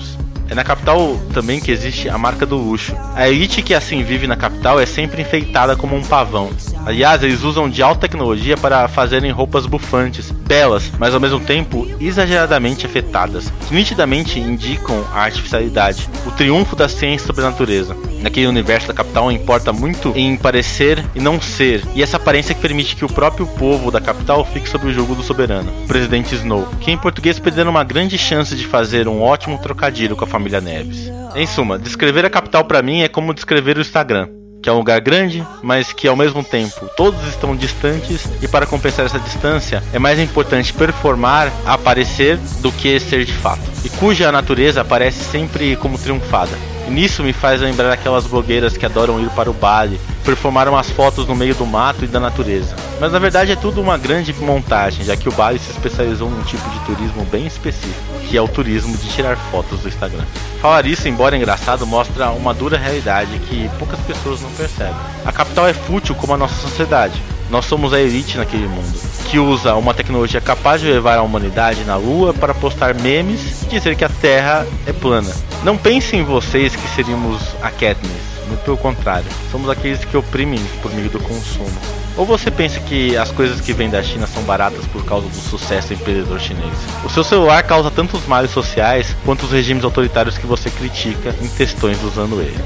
É 0.48 0.54
na 0.54 0.62
capital 0.62 1.20
também 1.34 1.60
que 1.60 1.70
existe 1.70 2.08
a 2.08 2.16
marca 2.16 2.46
do 2.46 2.56
luxo. 2.56 2.94
A 3.14 3.28
elite 3.28 3.62
que 3.62 3.74
assim 3.74 4.02
vive 4.02 4.26
na 4.26 4.36
capital 4.36 4.78
é 4.78 4.86
sempre 4.86 5.22
enfeitada 5.22 5.76
como 5.76 5.96
um 5.96 6.02
pavão. 6.02 6.50
Aliás, 6.84 7.22
eles 7.22 7.42
usam 7.42 7.68
de 7.68 7.82
alta 7.82 8.02
tecnologia 8.02 8.56
para 8.56 8.86
fazerem 8.86 9.32
roupas 9.32 9.66
bufantes, 9.66 10.30
belas, 10.30 10.90
mas 10.98 11.12
ao 11.12 11.20
mesmo 11.20 11.40
tempo 11.40 11.88
exageradamente 12.00 12.86
afetadas, 12.86 13.52
que 13.66 13.74
nitidamente 13.74 14.38
indicam 14.38 15.04
a 15.12 15.22
artificialidade, 15.22 16.08
o 16.24 16.30
triunfo 16.30 16.76
da 16.76 16.88
ciência 16.88 17.26
sobre 17.26 17.44
a 17.44 17.50
natureza. 17.50 17.96
Naquele 18.22 18.46
universo 18.46 18.88
da 18.88 18.94
capital 18.94 19.30
importa 19.30 19.72
muito 19.72 20.12
em 20.14 20.36
parecer 20.36 21.04
e 21.14 21.20
não 21.20 21.40
ser, 21.40 21.82
e 21.94 22.02
essa 22.02 22.16
aparência 22.16 22.54
que 22.54 22.60
permite 22.60 22.96
que 22.96 23.04
o 23.04 23.12
próprio 23.12 23.46
povo 23.46 23.90
da 23.90 24.00
capital 24.00 24.44
fique 24.44 24.68
sob 24.68 24.86
o 24.86 24.92
jogo 24.92 25.14
do 25.14 25.22
soberano, 25.22 25.72
o 25.84 25.86
presidente 25.86 26.34
Snow, 26.34 26.68
que 26.80 26.90
em 26.90 26.96
português 26.96 27.38
perderam 27.38 27.70
uma 27.70 27.84
grande 27.84 28.16
chance 28.16 28.54
de 28.54 28.66
fazer 28.66 29.08
um 29.08 29.22
ótimo 29.22 29.58
trocadilho 29.58 30.16
com 30.16 30.24
a 30.24 30.28
família 30.36 30.60
Neves. 30.60 31.10
Em 31.34 31.46
suma, 31.46 31.78
descrever 31.78 32.26
a 32.26 32.30
capital 32.30 32.64
para 32.64 32.82
mim 32.82 33.00
é 33.00 33.08
como 33.08 33.32
descrever 33.32 33.78
o 33.78 33.80
Instagram 33.80 34.28
que 34.62 34.70
é 34.70 34.72
um 34.72 34.78
lugar 34.78 35.00
grande, 35.00 35.46
mas 35.62 35.92
que 35.92 36.08
ao 36.08 36.16
mesmo 36.16 36.42
tempo 36.42 36.90
todos 36.96 37.24
estão 37.28 37.54
distantes 37.54 38.26
e 38.42 38.48
para 38.48 38.66
compensar 38.66 39.06
essa 39.06 39.20
distância 39.20 39.80
é 39.92 39.98
mais 39.98 40.18
importante 40.18 40.72
performar, 40.72 41.52
aparecer 41.64 42.36
do 42.60 42.72
que 42.72 42.98
ser 42.98 43.24
de 43.24 43.32
fato. 43.32 43.62
E 43.84 43.88
cuja 43.90 44.32
natureza 44.32 44.80
aparece 44.80 45.22
sempre 45.22 45.76
como 45.76 45.96
triunfada. 45.96 46.58
E 46.88 46.90
nisso 46.90 47.22
me 47.22 47.32
faz 47.32 47.60
lembrar 47.60 47.92
aquelas 47.92 48.26
blogueiras 48.26 48.76
que 48.76 48.84
adoram 48.84 49.20
ir 49.20 49.30
para 49.30 49.48
o 49.48 49.54
Bali, 49.54 50.00
performar 50.26 50.68
umas 50.68 50.90
fotos 50.90 51.25
no 51.26 51.37
meio 51.37 51.54
do 51.54 51.64
mato 51.64 52.04
e 52.04 52.09
da 52.09 52.18
natureza. 52.18 52.75
Mas 53.00 53.12
na 53.12 53.18
verdade 53.21 53.52
é 53.52 53.56
tudo 53.56 53.80
uma 53.80 53.97
grande 53.97 54.35
montagem, 54.35 55.04
já 55.04 55.16
que 55.16 55.28
o 55.28 55.33
Bali 55.33 55.59
se 55.61 55.71
especializou 55.71 56.28
num 56.28 56.42
tipo 56.42 56.68
de 56.68 56.80
turismo 56.80 57.25
bem 57.26 57.47
específico, 57.47 58.18
que 58.28 58.37
é 58.37 58.42
o 58.42 58.49
turismo 58.49 58.97
de 58.97 59.09
tirar 59.09 59.37
fotos 59.52 59.80
do 59.80 59.88
Instagram. 59.88 60.25
Falar 60.61 60.85
isso, 60.85 61.06
embora 61.06 61.37
engraçado, 61.37 61.87
mostra 61.87 62.30
uma 62.30 62.52
dura 62.52 62.76
realidade 62.76 63.38
que 63.49 63.71
poucas 63.78 64.00
pessoas 64.00 64.40
não 64.40 64.50
percebem. 64.50 64.97
A 65.25 65.30
capital 65.30 65.68
é 65.68 65.73
fútil 65.73 66.16
como 66.16 66.35
a 66.35 66.37
nossa 66.37 66.61
sociedade. 66.61 67.23
Nós 67.49 67.64
somos 67.66 67.92
a 67.92 68.00
elite 68.00 68.37
naquele 68.37 68.66
mundo, 68.66 68.99
que 69.30 69.38
usa 69.38 69.76
uma 69.76 69.95
tecnologia 69.95 70.40
capaz 70.40 70.80
de 70.80 70.88
levar 70.88 71.16
a 71.18 71.23
humanidade 71.23 71.85
na 71.85 71.95
Lua 71.95 72.35
para 72.35 72.52
postar 72.52 72.92
memes 72.97 73.62
e 73.62 73.66
dizer 73.66 73.95
que 73.95 74.04
a 74.04 74.09
Terra 74.09 74.66
é 74.85 74.92
plana. 74.92 75.33
Não 75.62 75.76
pensem 75.76 76.21
em 76.21 76.25
vocês 76.25 76.75
que 76.75 76.88
seríamos 76.88 77.40
a 77.62 77.71
Katniss, 77.71 78.35
muito 78.46 78.62
pelo 78.64 78.76
contrário, 78.76 79.26
somos 79.50 79.68
aqueles 79.68 80.04
que 80.04 80.16
oprimem 80.16 80.60
por 80.82 80.92
meio 80.94 81.10
do 81.10 81.18
consumo. 81.20 81.70
Ou 82.16 82.24
você 82.24 82.50
pensa 82.50 82.80
que 82.80 83.16
as 83.16 83.30
coisas 83.30 83.60
que 83.60 83.74
vêm 83.74 83.90
da 83.90 84.02
China 84.02 84.26
são 84.26 84.42
baratas 84.42 84.86
por 84.86 85.04
causa 85.04 85.28
do 85.28 85.36
sucesso 85.36 85.88
do 85.88 85.94
empreendedor 85.94 86.40
chinês? 86.40 86.72
O 87.04 87.10
seu 87.10 87.22
celular 87.22 87.62
causa 87.62 87.90
tantos 87.90 88.26
males 88.26 88.50
sociais 88.50 89.14
quanto 89.24 89.44
os 89.44 89.52
regimes 89.52 89.84
autoritários 89.84 90.38
que 90.38 90.46
você 90.46 90.70
critica 90.70 91.34
em 91.42 91.48
textões 91.48 92.02
usando 92.02 92.40
ele. 92.40 92.56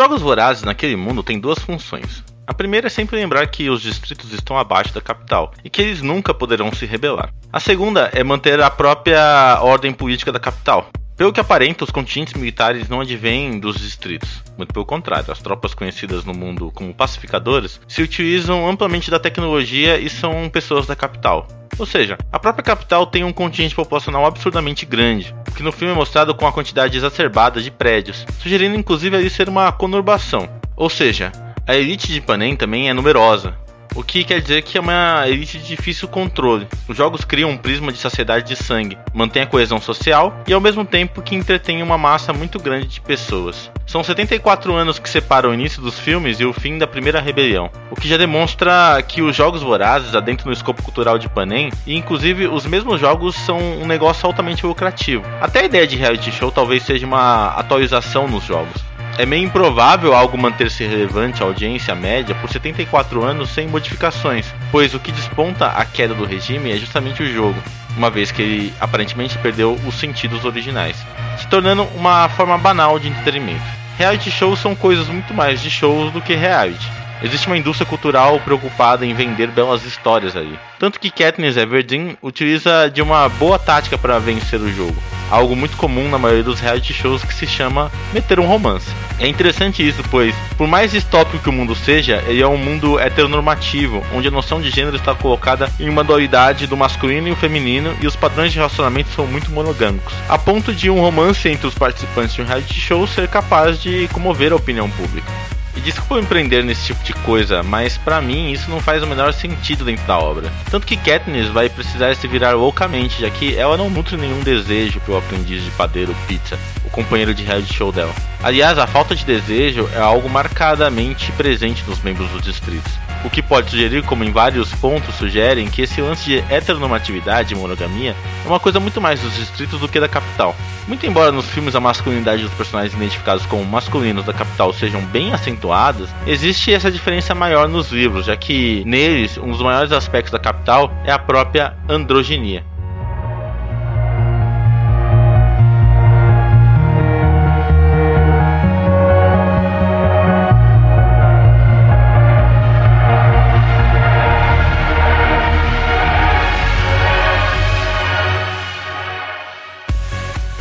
Jogos 0.00 0.22
vorazes 0.22 0.62
naquele 0.62 0.96
mundo 0.96 1.22
têm 1.22 1.38
duas 1.38 1.58
funções. 1.58 2.24
A 2.46 2.54
primeira 2.54 2.86
é 2.86 2.90
sempre 2.90 3.16
lembrar 3.16 3.46
que 3.48 3.68
os 3.68 3.82
distritos 3.82 4.32
estão 4.32 4.58
abaixo 4.58 4.94
da 4.94 5.00
capital 5.02 5.52
e 5.62 5.68
que 5.68 5.82
eles 5.82 6.00
nunca 6.00 6.32
poderão 6.32 6.72
se 6.72 6.86
rebelar. 6.86 7.34
A 7.52 7.60
segunda 7.60 8.10
é 8.14 8.24
manter 8.24 8.62
a 8.62 8.70
própria 8.70 9.58
ordem 9.60 9.92
política 9.92 10.32
da 10.32 10.40
capital. 10.40 10.88
Pelo 11.18 11.34
que 11.34 11.38
aparenta, 11.38 11.84
os 11.84 11.90
contingentes 11.90 12.32
militares 12.32 12.88
não 12.88 13.02
advêm 13.02 13.60
dos 13.60 13.78
distritos. 13.78 14.42
Muito 14.56 14.72
pelo 14.72 14.86
contrário, 14.86 15.30
as 15.30 15.42
tropas 15.42 15.74
conhecidas 15.74 16.24
no 16.24 16.32
mundo 16.32 16.72
como 16.74 16.94
pacificadores 16.94 17.78
se 17.86 18.00
utilizam 18.00 18.66
amplamente 18.66 19.10
da 19.10 19.20
tecnologia 19.20 19.98
e 19.98 20.08
são 20.08 20.48
pessoas 20.48 20.86
da 20.86 20.96
capital. 20.96 21.46
Ou 21.80 21.86
seja, 21.86 22.18
a 22.30 22.38
própria 22.38 22.62
capital 22.62 23.06
tem 23.06 23.24
um 23.24 23.32
contingente 23.32 23.74
populacional 23.74 24.26
absurdamente 24.26 24.84
grande, 24.84 25.34
que 25.56 25.62
no 25.62 25.72
filme 25.72 25.94
é 25.94 25.96
mostrado 25.96 26.34
com 26.34 26.46
a 26.46 26.52
quantidade 26.52 26.94
exacerbada 26.94 27.58
de 27.58 27.70
prédios, 27.70 28.26
sugerindo 28.38 28.76
inclusive 28.76 29.16
ali 29.16 29.30
ser 29.30 29.48
uma 29.48 29.72
conurbação. 29.72 30.46
Ou 30.76 30.90
seja, 30.90 31.32
a 31.66 31.74
elite 31.74 32.12
de 32.12 32.20
Panem 32.20 32.54
também 32.54 32.90
é 32.90 32.92
numerosa, 32.92 33.56
o 33.94 34.02
que 34.02 34.24
quer 34.24 34.40
dizer 34.40 34.62
que 34.62 34.78
é 34.78 34.80
uma 34.80 35.28
elite 35.28 35.58
de 35.58 35.66
difícil 35.66 36.08
controle. 36.08 36.66
Os 36.88 36.96
jogos 36.96 37.24
criam 37.24 37.50
um 37.50 37.56
prisma 37.56 37.92
de 37.92 37.98
saciedade 37.98 38.46
de 38.46 38.56
sangue, 38.56 38.98
mantém 39.12 39.42
a 39.42 39.46
coesão 39.46 39.80
social 39.80 40.42
e 40.46 40.52
ao 40.52 40.60
mesmo 40.60 40.84
tempo 40.84 41.22
que 41.22 41.34
entretém 41.34 41.82
uma 41.82 41.98
massa 41.98 42.32
muito 42.32 42.58
grande 42.58 42.86
de 42.86 43.00
pessoas. 43.00 43.70
São 43.86 44.04
74 44.04 44.72
anos 44.74 44.98
que 44.98 45.10
separam 45.10 45.50
o 45.50 45.54
início 45.54 45.82
dos 45.82 45.98
filmes 45.98 46.38
e 46.38 46.44
o 46.44 46.52
fim 46.52 46.78
da 46.78 46.86
primeira 46.86 47.20
rebelião, 47.20 47.70
o 47.90 47.96
que 47.96 48.08
já 48.08 48.16
demonstra 48.16 49.02
que 49.02 49.20
os 49.20 49.34
jogos 49.34 49.62
vorazes 49.62 50.14
adentram 50.14 50.46
no 50.46 50.52
escopo 50.52 50.82
cultural 50.82 51.18
de 51.18 51.28
Panem 51.28 51.70
e 51.86 51.96
inclusive 51.96 52.46
os 52.46 52.66
mesmos 52.66 53.00
jogos 53.00 53.34
são 53.34 53.58
um 53.58 53.86
negócio 53.86 54.26
altamente 54.26 54.64
lucrativo. 54.64 55.24
Até 55.40 55.60
a 55.60 55.64
ideia 55.64 55.86
de 55.86 55.96
reality 55.96 56.30
show 56.30 56.52
talvez 56.52 56.84
seja 56.84 57.06
uma 57.06 57.48
atualização 57.48 58.28
nos 58.28 58.44
jogos. 58.44 58.89
É 59.18 59.26
meio 59.26 59.44
improvável 59.44 60.14
algo 60.14 60.38
manter-se 60.38 60.84
relevante 60.86 61.42
à 61.42 61.46
audiência 61.46 61.94
média 61.94 62.34
por 62.34 62.50
74 62.50 63.22
anos 63.22 63.50
sem 63.50 63.68
modificações, 63.68 64.46
pois 64.70 64.94
o 64.94 64.98
que 64.98 65.12
desponta 65.12 65.66
a 65.66 65.84
queda 65.84 66.14
do 66.14 66.24
regime 66.24 66.72
é 66.72 66.76
justamente 66.76 67.22
o 67.22 67.32
jogo, 67.32 67.60
uma 67.96 68.10
vez 68.10 68.30
que 68.30 68.40
ele 68.40 68.74
aparentemente 68.80 69.36
perdeu 69.38 69.78
os 69.86 69.94
sentidos 69.94 70.44
originais, 70.44 70.96
se 71.38 71.46
tornando 71.48 71.84
uma 71.96 72.28
forma 72.30 72.56
banal 72.56 72.98
de 72.98 73.08
entretenimento. 73.08 73.62
Reality 73.98 74.30
shows 74.30 74.58
são 74.58 74.74
coisas 74.74 75.08
muito 75.08 75.34
mais 75.34 75.60
de 75.60 75.70
shows 75.70 76.10
do 76.12 76.22
que 76.22 76.34
reality. 76.34 76.88
Existe 77.22 77.46
uma 77.46 77.58
indústria 77.58 77.86
cultural 77.86 78.40
preocupada 78.40 79.04
em 79.04 79.12
vender 79.12 79.48
belas 79.48 79.84
histórias 79.84 80.34
ali. 80.34 80.58
Tanto 80.78 80.98
que 80.98 81.10
Katniss 81.10 81.58
Everdeen 81.58 82.16
utiliza 82.22 82.90
de 82.90 83.02
uma 83.02 83.28
boa 83.28 83.58
tática 83.58 83.98
para 83.98 84.18
vencer 84.18 84.58
o 84.58 84.72
jogo. 84.72 84.96
Algo 85.30 85.54
muito 85.54 85.76
comum 85.76 86.08
na 86.08 86.18
maioria 86.18 86.42
dos 86.42 86.60
reality 86.60 86.92
shows 86.92 87.22
que 87.22 87.34
se 87.34 87.46
chama 87.46 87.90
meter 88.12 88.40
um 88.40 88.46
romance. 88.46 88.90
É 89.18 89.28
interessante 89.28 89.86
isso, 89.86 90.02
pois, 90.10 90.34
por 90.56 90.66
mais 90.66 90.90
distópico 90.90 91.42
que 91.42 91.48
o 91.48 91.52
mundo 91.52 91.74
seja, 91.74 92.24
ele 92.26 92.40
é 92.40 92.46
um 92.46 92.56
mundo 92.56 92.98
heteronormativo, 92.98 94.02
onde 94.14 94.28
a 94.28 94.30
noção 94.30 94.60
de 94.60 94.70
gênero 94.70 94.96
está 94.96 95.14
colocada 95.14 95.70
em 95.78 95.88
uma 95.88 96.02
dualidade 96.02 96.66
do 96.66 96.76
masculino 96.76 97.28
e 97.28 97.32
o 97.32 97.36
feminino, 97.36 97.94
e 98.00 98.06
os 98.06 98.16
padrões 98.16 98.50
de 98.50 98.58
relacionamento 98.58 99.10
são 99.10 99.26
muito 99.26 99.50
monogâmicos, 99.50 100.14
a 100.28 100.38
ponto 100.38 100.72
de 100.72 100.88
um 100.88 101.00
romance 101.00 101.48
entre 101.48 101.66
os 101.66 101.74
participantes 101.74 102.34
de 102.34 102.42
um 102.42 102.46
reality 102.46 102.74
show 102.74 103.06
ser 103.06 103.28
capaz 103.28 103.80
de 103.80 104.08
comover 104.08 104.52
a 104.52 104.56
opinião 104.56 104.90
pública. 104.90 105.30
E 105.76 105.80
desculpa 105.80 106.20
empreender 106.20 106.64
nesse 106.64 106.86
tipo 106.86 107.04
de 107.04 107.12
coisa, 107.12 107.62
mas 107.62 107.96
para 107.96 108.20
mim 108.20 108.50
isso 108.50 108.70
não 108.70 108.80
faz 108.80 109.02
o 109.02 109.06
menor 109.06 109.32
sentido 109.32 109.84
dentro 109.84 110.06
da 110.06 110.18
obra. 110.18 110.50
Tanto 110.70 110.86
que 110.86 110.96
Katniss 110.96 111.48
vai 111.48 111.68
precisar 111.68 112.14
se 112.16 112.26
virar 112.26 112.52
loucamente, 112.52 113.20
já 113.20 113.30
que 113.30 113.56
ela 113.56 113.76
não 113.76 113.88
nutre 113.88 114.16
nenhum 114.16 114.40
desejo 114.40 115.00
pelo 115.00 115.18
aprendiz 115.18 115.62
de 115.62 115.70
padeiro 115.72 116.14
Pizza, 116.26 116.58
o 116.84 116.90
companheiro 116.90 117.34
de 117.34 117.44
reality 117.44 117.72
show 117.72 117.92
dela. 117.92 118.14
Aliás, 118.42 118.78
a 118.78 118.86
falta 118.86 119.14
de 119.14 119.22
desejo 119.22 119.86
é 119.94 120.00
algo 120.00 120.26
marcadamente 120.28 121.30
presente 121.32 121.84
nos 121.86 122.00
membros 122.00 122.30
dos 122.30 122.40
distritos. 122.40 122.90
O 123.22 123.28
que 123.28 123.42
pode 123.42 123.70
sugerir, 123.70 124.02
como 124.02 124.24
em 124.24 124.32
vários 124.32 124.72
pontos 124.76 125.14
sugerem, 125.16 125.68
que 125.68 125.82
esse 125.82 126.00
lance 126.00 126.24
de 126.24 126.38
heteronormatividade 126.48 127.52
e 127.52 127.56
monogamia 127.56 128.16
é 128.42 128.48
uma 128.48 128.58
coisa 128.58 128.80
muito 128.80 128.98
mais 128.98 129.20
dos 129.20 129.36
distritos 129.36 129.78
do 129.78 129.86
que 129.86 130.00
da 130.00 130.08
capital. 130.08 130.56
Muito 130.88 131.04
embora 131.04 131.30
nos 131.30 131.44
filmes 131.50 131.74
a 131.74 131.80
masculinidade 131.80 132.42
dos 132.42 132.54
personagens 132.54 132.94
identificados 132.94 133.44
como 133.44 133.62
masculinos 133.62 134.24
da 134.24 134.32
capital 134.32 134.72
sejam 134.72 135.02
bem 135.02 135.34
acentuadas, 135.34 136.08
existe 136.26 136.72
essa 136.72 136.90
diferença 136.90 137.34
maior 137.34 137.68
nos 137.68 137.92
livros, 137.92 138.24
já 138.24 138.36
que 138.38 138.82
neles 138.86 139.36
um 139.36 139.50
dos 139.50 139.60
maiores 139.60 139.92
aspectos 139.92 140.32
da 140.32 140.38
capital 140.38 140.90
é 141.04 141.12
a 141.12 141.18
própria 141.18 141.76
androginia. 141.90 142.64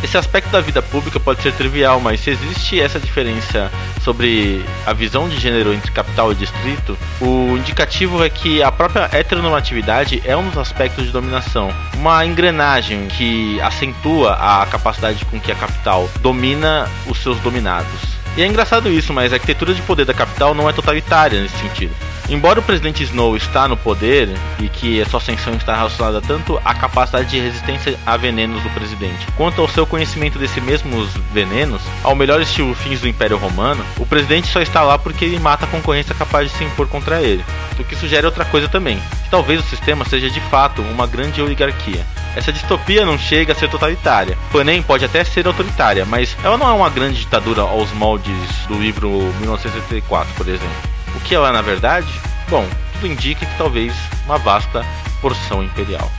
Esse 0.09 0.17
aspecto 0.17 0.49
da 0.49 0.59
vida 0.59 0.81
pública 0.81 1.19
pode 1.19 1.39
ser 1.43 1.53
trivial, 1.53 1.99
mas 1.99 2.19
se 2.21 2.31
existe 2.31 2.81
essa 2.81 2.99
diferença 2.99 3.71
sobre 4.03 4.65
a 4.83 4.91
visão 4.91 5.29
de 5.29 5.39
gênero 5.39 5.71
entre 5.71 5.91
capital 5.91 6.31
e 6.31 6.35
distrito, 6.35 6.97
o 7.21 7.55
indicativo 7.55 8.23
é 8.23 8.27
que 8.27 8.63
a 8.63 8.71
própria 8.71 9.07
heteronormatividade 9.13 10.19
é 10.25 10.35
um 10.35 10.49
dos 10.49 10.57
aspectos 10.57 11.05
de 11.05 11.11
dominação, 11.11 11.71
uma 11.93 12.25
engrenagem 12.25 13.07
que 13.07 13.61
acentua 13.61 14.33
a 14.33 14.65
capacidade 14.65 15.23
com 15.25 15.39
que 15.39 15.51
a 15.51 15.55
capital 15.55 16.09
domina 16.21 16.89
os 17.05 17.19
seus 17.19 17.39
dominados. 17.41 18.01
E 18.35 18.41
é 18.41 18.47
engraçado 18.47 18.89
isso, 18.89 19.13
mas 19.13 19.31
a 19.31 19.35
arquitetura 19.35 19.75
de 19.75 19.81
poder 19.83 20.05
da 20.05 20.13
capital 20.15 20.55
não 20.55 20.67
é 20.67 20.73
totalitária 20.73 21.39
nesse 21.39 21.57
sentido. 21.59 21.93
Embora 22.29 22.59
o 22.59 22.63
presidente 22.63 23.01
Snow 23.01 23.35
está 23.35 23.67
no 23.67 23.75
poder 23.75 24.29
e 24.59 24.69
que 24.69 25.01
a 25.01 25.05
sua 25.07 25.19
ascensão 25.19 25.55
está 25.55 25.75
relacionada 25.75 26.21
tanto 26.21 26.61
à 26.63 26.75
capacidade 26.75 27.27
de 27.27 27.39
resistência 27.39 27.97
a 28.05 28.15
venenos 28.17 28.61
do 28.61 28.69
presidente, 28.69 29.25
quanto 29.35 29.59
ao 29.59 29.67
seu 29.67 29.83
conhecimento 29.87 30.37
desses 30.37 30.61
mesmos 30.63 31.09
venenos, 31.33 31.81
ao 32.03 32.15
melhor 32.15 32.39
estilo 32.39 32.75
fins 32.75 33.01
do 33.01 33.07
Império 33.07 33.35
Romano, 33.35 33.83
o 33.97 34.05
presidente 34.05 34.47
só 34.47 34.61
está 34.61 34.83
lá 34.83 34.95
porque 34.99 35.25
ele 35.25 35.39
mata 35.39 35.65
a 35.65 35.67
concorrência 35.67 36.13
capaz 36.13 36.51
de 36.51 36.55
se 36.55 36.63
impor 36.63 36.87
contra 36.87 37.19
ele. 37.19 37.43
O 37.79 37.83
que 37.83 37.95
sugere 37.95 38.27
outra 38.27 38.45
coisa 38.45 38.67
também, 38.67 38.99
que 39.23 39.29
talvez 39.31 39.59
o 39.59 39.67
sistema 39.67 40.05
seja 40.05 40.29
de 40.29 40.41
fato 40.41 40.83
uma 40.83 41.07
grande 41.07 41.41
oligarquia. 41.41 42.05
Essa 42.35 42.53
distopia 42.53 43.05
não 43.05 43.17
chega 43.17 43.53
a 43.53 43.55
ser 43.55 43.71
totalitária. 43.71 44.37
Panem 44.51 44.83
pode 44.83 45.03
até 45.03 45.23
ser 45.23 45.47
autoritária, 45.47 46.05
mas 46.05 46.37
ela 46.43 46.59
não 46.59 46.69
é 46.69 46.73
uma 46.73 46.89
grande 46.91 47.21
ditadura 47.21 47.61
aos 47.63 47.91
moldes 47.93 48.33
do 48.67 48.75
livro 48.75 49.09
1984, 49.39 50.31
por 50.35 50.47
exemplo. 50.47 50.98
O 51.15 51.19
que 51.21 51.35
ela 51.35 51.49
é 51.49 51.51
na 51.51 51.61
verdade? 51.61 52.11
Bom, 52.49 52.67
tudo 52.93 53.07
indica 53.07 53.45
que 53.45 53.57
talvez 53.57 53.93
uma 54.25 54.37
vasta 54.37 54.85
porção 55.21 55.63
imperial. 55.63 56.09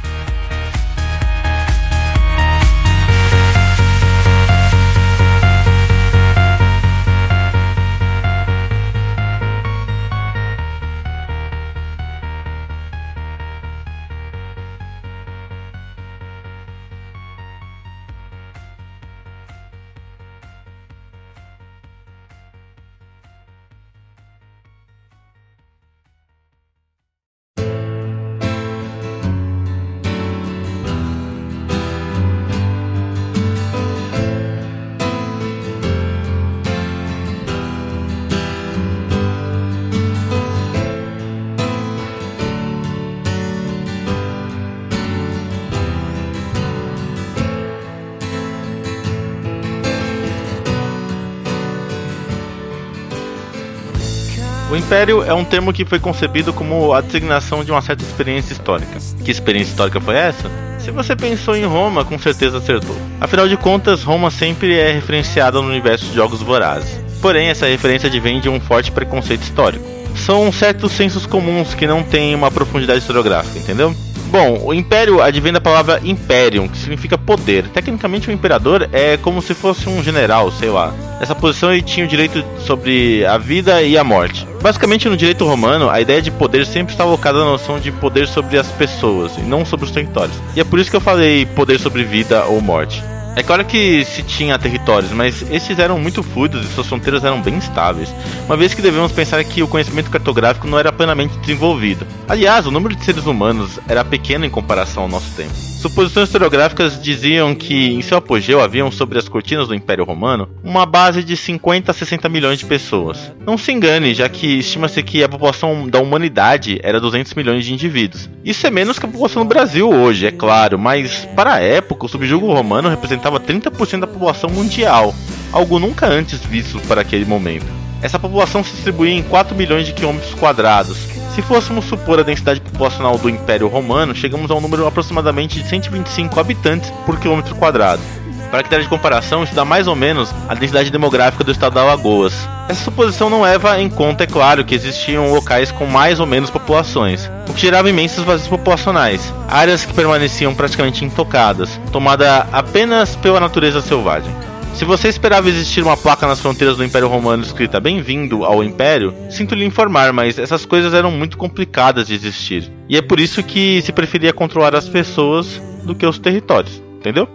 Império 54.91 55.23
é 55.23 55.33
um 55.33 55.45
termo 55.45 55.73
que 55.73 55.85
foi 55.85 56.01
concebido 56.01 56.53
como 56.53 56.93
a 56.93 57.01
designação 57.01 57.63
de 57.63 57.71
uma 57.71 57.81
certa 57.81 58.03
experiência 58.03 58.53
histórica. 58.53 58.99
Que 59.25 59.31
experiência 59.31 59.71
histórica 59.71 60.01
foi 60.01 60.17
essa? 60.17 60.51
Se 60.81 60.91
você 60.91 61.15
pensou 61.15 61.55
em 61.55 61.65
Roma, 61.65 62.05
com 62.05 62.19
certeza 62.19 62.59
acertou. 62.59 62.97
Afinal 63.21 63.47
de 63.47 63.57
contas, 63.57 64.03
Roma 64.03 64.33
sempre 64.33 64.77
é 64.77 64.91
referenciada 64.91 65.63
no 65.63 65.69
universo 65.69 66.07
de 66.07 66.15
jogos 66.17 66.43
vorazes. 66.43 67.01
Porém, 67.23 67.51
essa 67.51 67.67
referência 67.67 68.09
advém 68.09 68.41
de 68.41 68.49
um 68.49 68.59
forte 68.59 68.91
preconceito 68.91 69.43
histórico. 69.43 69.85
São 70.17 70.51
certos 70.51 70.91
sensos 70.91 71.25
comuns 71.25 71.73
que 71.73 71.87
não 71.87 72.03
têm 72.03 72.35
uma 72.35 72.51
profundidade 72.51 72.99
historiográfica, 72.99 73.61
entendeu? 73.61 73.95
Bom, 74.31 74.61
o 74.65 74.73
império 74.73 75.21
advém 75.21 75.53
da 75.53 75.61
palavra 75.61 76.01
imperium, 76.05 76.69
que 76.69 76.79
significa 76.79 77.19
poder. 77.19 77.67
Tecnicamente, 77.69 78.29
o 78.29 78.33
imperador 78.33 78.89
é 78.93 79.17
como 79.17 79.43
se 79.43 79.55
fosse 79.55 79.89
um 79.89 80.01
general, 80.05 80.53
sei 80.53 80.71
lá. 80.71 80.95
Nessa 81.19 81.35
posição, 81.35 81.73
ele 81.73 81.83
tinha 81.83 82.07
o 82.07 82.09
direito 82.09 82.45
sobre 82.61 83.27
a 83.27 83.37
vida 83.37 83.83
e 83.83 83.99
a 83.99 84.05
morte. 84.05 84.47
Basicamente, 84.63 85.09
no 85.09 85.17
direito 85.17 85.45
romano, 85.45 85.91
a 85.91 86.01
ideia 86.01 86.23
de 86.23 86.31
poder 86.31 86.65
sempre 86.65 86.95
está 86.95 87.03
alocada 87.03 87.41
na 87.41 87.47
noção 87.47 87.81
de 87.81 87.91
poder 87.91 88.29
sobre 88.29 88.57
as 88.57 88.69
pessoas 88.69 89.37
e 89.37 89.41
não 89.41 89.65
sobre 89.65 89.87
os 89.87 89.93
territórios. 89.93 90.37
E 90.55 90.61
é 90.61 90.65
por 90.65 90.79
isso 90.79 90.91
que 90.91 90.97
eu 90.97 91.01
falei 91.01 91.45
poder 91.45 91.81
sobre 91.81 92.05
vida 92.05 92.45
ou 92.45 92.61
morte. 92.61 93.03
É 93.41 93.43
claro 93.43 93.65
que 93.65 94.05
se 94.05 94.23
tinha 94.23 94.59
territórios, 94.59 95.13
mas 95.13 95.51
esses 95.51 95.79
eram 95.79 95.99
muito 95.99 96.23
fluidos 96.23 96.63
e 96.63 96.75
suas 96.75 96.87
fronteiras 96.87 97.25
eram 97.25 97.41
bem 97.41 97.57
estáveis, 97.57 98.15
uma 98.45 98.55
vez 98.55 98.75
que 98.75 98.83
devemos 98.83 99.13
pensar 99.13 99.43
que 99.45 99.63
o 99.63 99.67
conhecimento 99.67 100.11
cartográfico 100.11 100.69
não 100.69 100.79
era 100.79 100.93
plenamente 100.93 101.39
desenvolvido. 101.39 102.07
Aliás, 102.29 102.67
o 102.67 102.71
número 102.71 102.95
de 102.95 103.03
seres 103.03 103.25
humanos 103.25 103.81
era 103.89 104.05
pequeno 104.05 104.45
em 104.45 104.51
comparação 104.51 105.05
ao 105.05 105.09
nosso 105.09 105.35
tempo. 105.35 105.71
Suposições 105.81 106.29
historiográficas 106.29 107.01
diziam 107.01 107.55
que, 107.55 107.95
em 107.95 108.03
seu 108.03 108.19
apogeu, 108.19 108.61
haviam 108.61 108.93
sobre 108.93 109.19
as 109.19 109.27
cortinas 109.27 109.67
do 109.67 109.75
Império 109.75 110.05
Romano 110.05 110.47
uma 110.63 110.85
base 110.85 111.25
de 111.25 111.35
50 111.35 111.91
a 111.91 111.95
60 111.95 112.29
milhões 112.29 112.59
de 112.59 112.67
pessoas. 112.67 113.33
Não 113.47 113.57
se 113.57 113.73
engane, 113.73 114.13
já 114.13 114.29
que 114.29 114.59
estima-se 114.59 115.03
que 115.03 115.25
a 115.25 115.29
população 115.29 115.89
da 115.89 115.99
humanidade 115.99 116.79
era 116.83 117.01
200 117.01 117.33
milhões 117.33 117.65
de 117.65 117.73
indivíduos. 117.73 118.29
Isso 118.45 118.67
é 118.67 118.71
menos 118.71 118.99
que 118.99 119.07
a 119.07 119.09
população 119.09 119.43
do 119.43 119.49
Brasil 119.49 119.89
hoje, 119.89 120.27
é 120.27 120.31
claro, 120.31 120.79
mas 120.79 121.25
para 121.35 121.55
a 121.55 121.61
época 121.61 122.05
o 122.05 122.09
subjugo 122.11 122.53
romano 122.53 122.91
representava 122.91 123.30
30% 123.39 124.01
da 124.01 124.07
população 124.07 124.51
mundial, 124.51 125.15
algo 125.53 125.79
nunca 125.79 126.07
antes 126.07 126.41
visto 126.41 126.81
para 126.89 127.03
aquele 127.03 127.25
momento. 127.25 127.67
Essa 128.03 128.19
população 128.19 128.65
se 128.65 128.73
distribuía 128.73 129.13
em 129.13 129.23
4 129.23 129.55
milhões 129.55 129.87
de 129.87 129.93
quilômetros 129.93 130.35
quadrados, 130.35 130.97
se 131.35 131.43
fôssemos 131.43 131.85
supor 131.85 132.19
a 132.19 132.25
densidade 132.25 132.61
populacional 132.61 133.17
do 133.17 133.31
Império 133.31 133.69
Romano, 133.69 134.15
chegamos 134.15 134.51
a 134.51 134.55
um 134.55 134.61
número 134.61 134.87
aproximadamente 134.87 135.63
de 135.63 135.69
125 135.69 136.41
habitantes 136.41 136.91
por 137.07 137.21
quilômetro 137.21 137.55
quadrado. 137.55 138.03
Para 138.51 138.63
critério 138.63 138.85
de 138.85 138.89
comparação, 138.89 139.45
isso 139.45 139.55
dá 139.55 139.65
mais 139.65 139.87
ou 139.87 139.95
menos 139.95 140.35
a 140.49 140.55
densidade 140.55 140.91
demográfica 140.91 141.45
do 141.45 141.53
estado 141.53 141.75
da 141.75 141.83
Alagoas. 141.83 142.35
Essa 142.69 142.85
suposição 142.85 143.31
não 143.31 143.43
leva 143.43 143.81
em 143.81 143.89
conta, 143.89 144.25
é 144.25 144.27
claro, 144.27 144.65
que 144.65 144.75
existiam 144.75 145.33
locais 145.33 145.71
com 145.71 145.87
mais 145.87 146.19
ou 146.19 146.27
menos 146.27 146.51
populações, 146.51 147.31
o 147.49 147.55
que 147.55 147.61
gerava 147.61 147.89
imensos 147.89 148.25
vazios 148.25 148.49
populacionais, 148.49 149.33
áreas 149.49 149.85
que 149.85 149.95
permaneciam 149.95 150.55
praticamente 150.55 151.05
intocadas, 151.05 151.81
tomada 151.93 152.47
apenas 152.53 153.15
pela 153.17 153.39
natureza 153.39 153.81
selvagem. 153.81 154.33
Se 154.75 154.85
você 154.85 155.09
esperava 155.09 155.49
existir 155.49 155.83
uma 155.83 155.97
placa 155.97 156.27
nas 156.27 156.41
fronteiras 156.41 156.77
do 156.77 156.85
Império 156.85 157.09
Romano 157.09 157.43
escrita 157.43 157.79
Bem-vindo 157.79 158.45
ao 158.45 158.65
Império, 158.65 159.15
sinto 159.29 159.55
lhe 159.55 159.65
informar, 159.65 160.13
mas 160.13 160.39
essas 160.39 160.65
coisas 160.65 160.95
eram 160.95 161.11
muito 161.11 161.37
complicadas 161.37 162.07
de 162.07 162.15
existir. 162.15 162.71
E 162.89 162.97
é 162.97 163.03
por 163.03 163.21
isso 163.21 163.43
que 163.43 163.83
se 163.83 163.93
preferia 163.93 164.33
controlar 164.33 164.75
as 164.75 164.89
pessoas 164.89 165.61
do 165.85 165.95
que 165.95 166.07
os 166.07 166.19
territórios, 166.19 166.83
entendeu? 166.99 167.29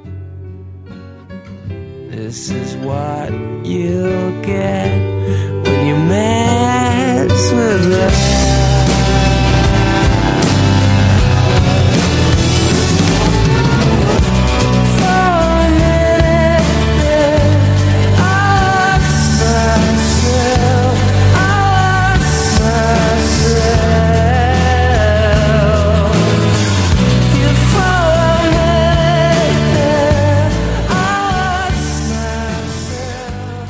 This 2.16 2.50
is 2.50 2.78
what 2.78 3.30
you 3.66 4.42
get 4.42 4.90
when 5.66 5.86
you 5.86 5.96
mess 6.08 7.52
with 7.52 7.86
love. 7.88 8.35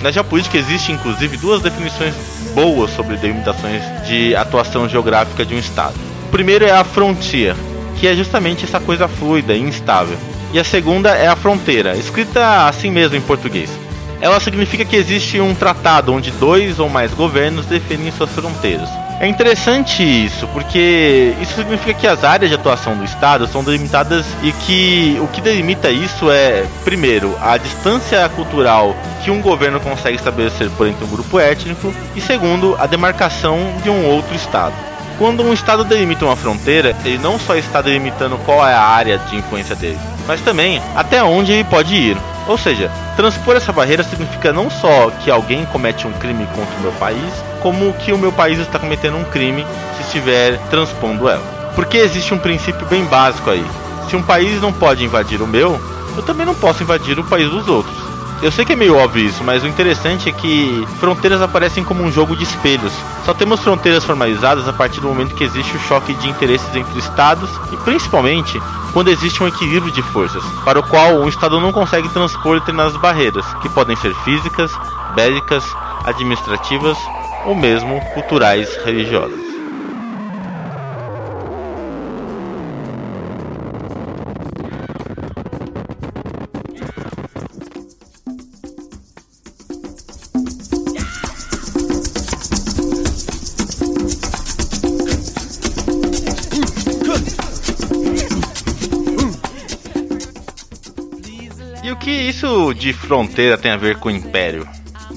Na 0.06 0.12
geopolítica 0.12 0.56
existe 0.56 0.92
inclusive 0.92 1.36
duas 1.36 1.64
definições 1.64 2.14
boas 2.54 2.92
sobre 2.92 3.18
delimitações 3.18 3.82
de 4.06 4.36
atuação 4.36 4.88
geográfica 4.88 5.44
de 5.44 5.56
um 5.56 5.58
estado. 5.58 5.96
O 6.28 6.30
primeiro 6.30 6.64
é 6.64 6.70
a 6.70 6.84
frontier, 6.84 7.56
que 8.00 8.08
é 8.08 8.16
justamente 8.16 8.66
essa 8.66 8.80
coisa 8.80 9.08
fluida 9.08 9.56
e 9.56 9.62
instável. 9.62 10.16
E 10.54 10.60
a 10.60 10.64
segunda 10.64 11.10
é 11.10 11.26
a 11.26 11.36
fronteira, 11.36 11.98
escrita 11.98 12.68
assim 12.68 12.92
mesmo 12.92 13.16
em 13.16 13.22
português. 13.22 13.72
Ela 14.22 14.40
significa 14.40 14.86
que 14.86 14.96
existe 14.96 15.40
um 15.40 15.56
tratado 15.56 16.14
onde 16.14 16.30
dois 16.30 16.78
ou 16.78 16.88
mais 16.88 17.12
governos 17.12 17.66
definem 17.66 18.12
suas 18.12 18.30
fronteiras. 18.30 18.90
É 19.20 19.28
interessante 19.28 20.04
isso, 20.04 20.46
porque 20.50 21.34
isso 21.42 21.56
significa 21.56 21.94
que 21.94 22.06
as 22.06 22.24
áreas 22.24 22.50
de 22.50 22.56
atuação 22.56 22.98
do 22.98 23.06
Estado 23.06 23.48
são 23.48 23.64
delimitadas 23.64 24.26
e 24.44 24.52
que 24.52 25.18
o 25.22 25.28
que 25.28 25.40
delimita 25.40 25.90
isso 25.90 26.30
é, 26.30 26.66
primeiro, 26.84 27.36
a 27.42 27.58
distância 27.58 28.28
cultural 28.30 28.94
que 29.24 29.32
um 29.32 29.42
governo 29.42 29.80
consegue 29.80 30.18
estabelecer 30.18 30.70
por 30.72 30.88
entre 30.88 31.06
um 31.06 31.08
grupo 31.08 31.40
étnico, 31.40 31.94
e 32.14 32.20
segundo, 32.20 32.76
a 32.78 32.86
demarcação 32.86 33.58
de 33.82 33.90
um 33.90 34.06
outro 34.06 34.36
Estado. 34.36 34.76
Quando 35.18 35.44
um 35.44 35.54
Estado 35.54 35.86
delimita 35.86 36.26
uma 36.26 36.36
fronteira, 36.36 36.94
ele 37.06 37.18
não 37.18 37.40
só 37.40 37.56
está 37.56 37.82
delimitando 37.82 38.38
qual 38.40 38.68
é 38.68 38.74
a 38.74 38.82
área 38.82 39.18
de 39.18 39.38
influência 39.38 39.76
dele, 39.76 40.00
mas 40.28 40.42
também 40.42 40.82
até 40.94 41.24
onde 41.24 41.54
ele 41.54 41.64
pode 41.64 41.96
ir. 41.96 42.18
Ou 42.48 42.58
seja, 42.58 42.92
transpor 43.16 43.56
essa 43.56 43.74
barreira 43.74 44.04
significa 44.04 44.54
não 44.54 44.70
só 44.70 45.10
que 45.24 45.32
alguém 45.32 45.66
comete 45.66 46.06
um 46.06 46.14
crime 46.14 46.46
contra 46.48 46.78
o 46.78 46.82
meu 46.82 46.92
país, 46.94 47.34
como 47.62 47.94
que 47.94 48.14
o 48.14 48.18
meu 48.18 48.32
país 48.32 48.60
está 48.60 48.78
cometendo 48.78 49.18
um 49.18 49.24
crime 49.24 49.66
se 49.98 50.04
estiver 50.04 50.60
transpondo 50.70 51.28
ela. 51.28 51.72
Porque 51.74 51.98
existe 51.98 52.34
um 52.34 52.38
princípio 52.38 52.86
bem 52.86 53.04
básico 53.06 53.50
aí. 53.50 53.66
Se 54.10 54.16
um 54.16 54.22
país 54.22 54.62
não 54.62 54.72
pode 54.72 55.04
invadir 55.04 55.42
o 55.42 55.48
meu, 55.48 55.80
eu 56.16 56.24
também 56.24 56.46
não 56.46 56.54
posso 56.54 56.84
invadir 56.84 57.20
o 57.20 57.24
país 57.24 57.50
dos 57.50 57.68
outros. 57.68 58.05
Eu 58.42 58.52
sei 58.52 58.66
que 58.66 58.74
é 58.74 58.76
meio 58.76 58.96
óbvio 58.98 59.26
isso, 59.26 59.44
mas 59.44 59.64
o 59.64 59.68
interessante 59.68 60.30
é 60.30 60.32
que 60.32 60.86
fronteiras 61.00 61.42
aparecem 61.42 61.84
como 61.84 62.04
um 62.04 62.12
jogo 62.12 62.36
de 62.36 62.44
espelhos. 62.44 62.92
Só 63.24 63.34
temos 63.34 63.62
fronteiras 63.62 64.04
formalizadas 64.04 64.68
a 64.68 64.74
partir 64.74 65.00
do 65.00 65.08
momento 65.08 65.34
que 65.34 65.44
existe 65.44 65.76
o 65.76 65.80
choque 65.80 66.14
de 66.14 66.30
interesses 66.30 66.76
entre 66.76 67.00
estados 67.00 67.50
e 67.72 67.78
principalmente 67.78 68.62
quando 68.94 69.10
existe 69.10 69.42
um 69.42 69.48
equilíbrio 69.48 69.92
de 69.92 70.02
forças, 70.02 70.44
para 70.64 70.80
o 70.80 70.84
qual 70.84 71.16
um 71.16 71.28
estado 71.28 71.60
não 71.60 71.72
consegue 71.72 72.10
transpor 72.10 72.60
determinadas 72.60 72.96
barreiras, 72.98 73.46
que 73.62 73.70
podem 73.70 73.96
ser 73.96 74.14
físicas, 74.24 74.72
bélicas, 75.16 75.66
administrativas 76.06 76.98
ou 77.46 77.56
mesmo 77.56 78.00
culturais 78.14 78.78
religiosas. 78.86 79.55
De 102.86 102.94
fronteira 102.94 103.58
tem 103.58 103.72
a 103.72 103.78
ver 103.78 103.96
com 103.96 104.12
império? 104.12 104.68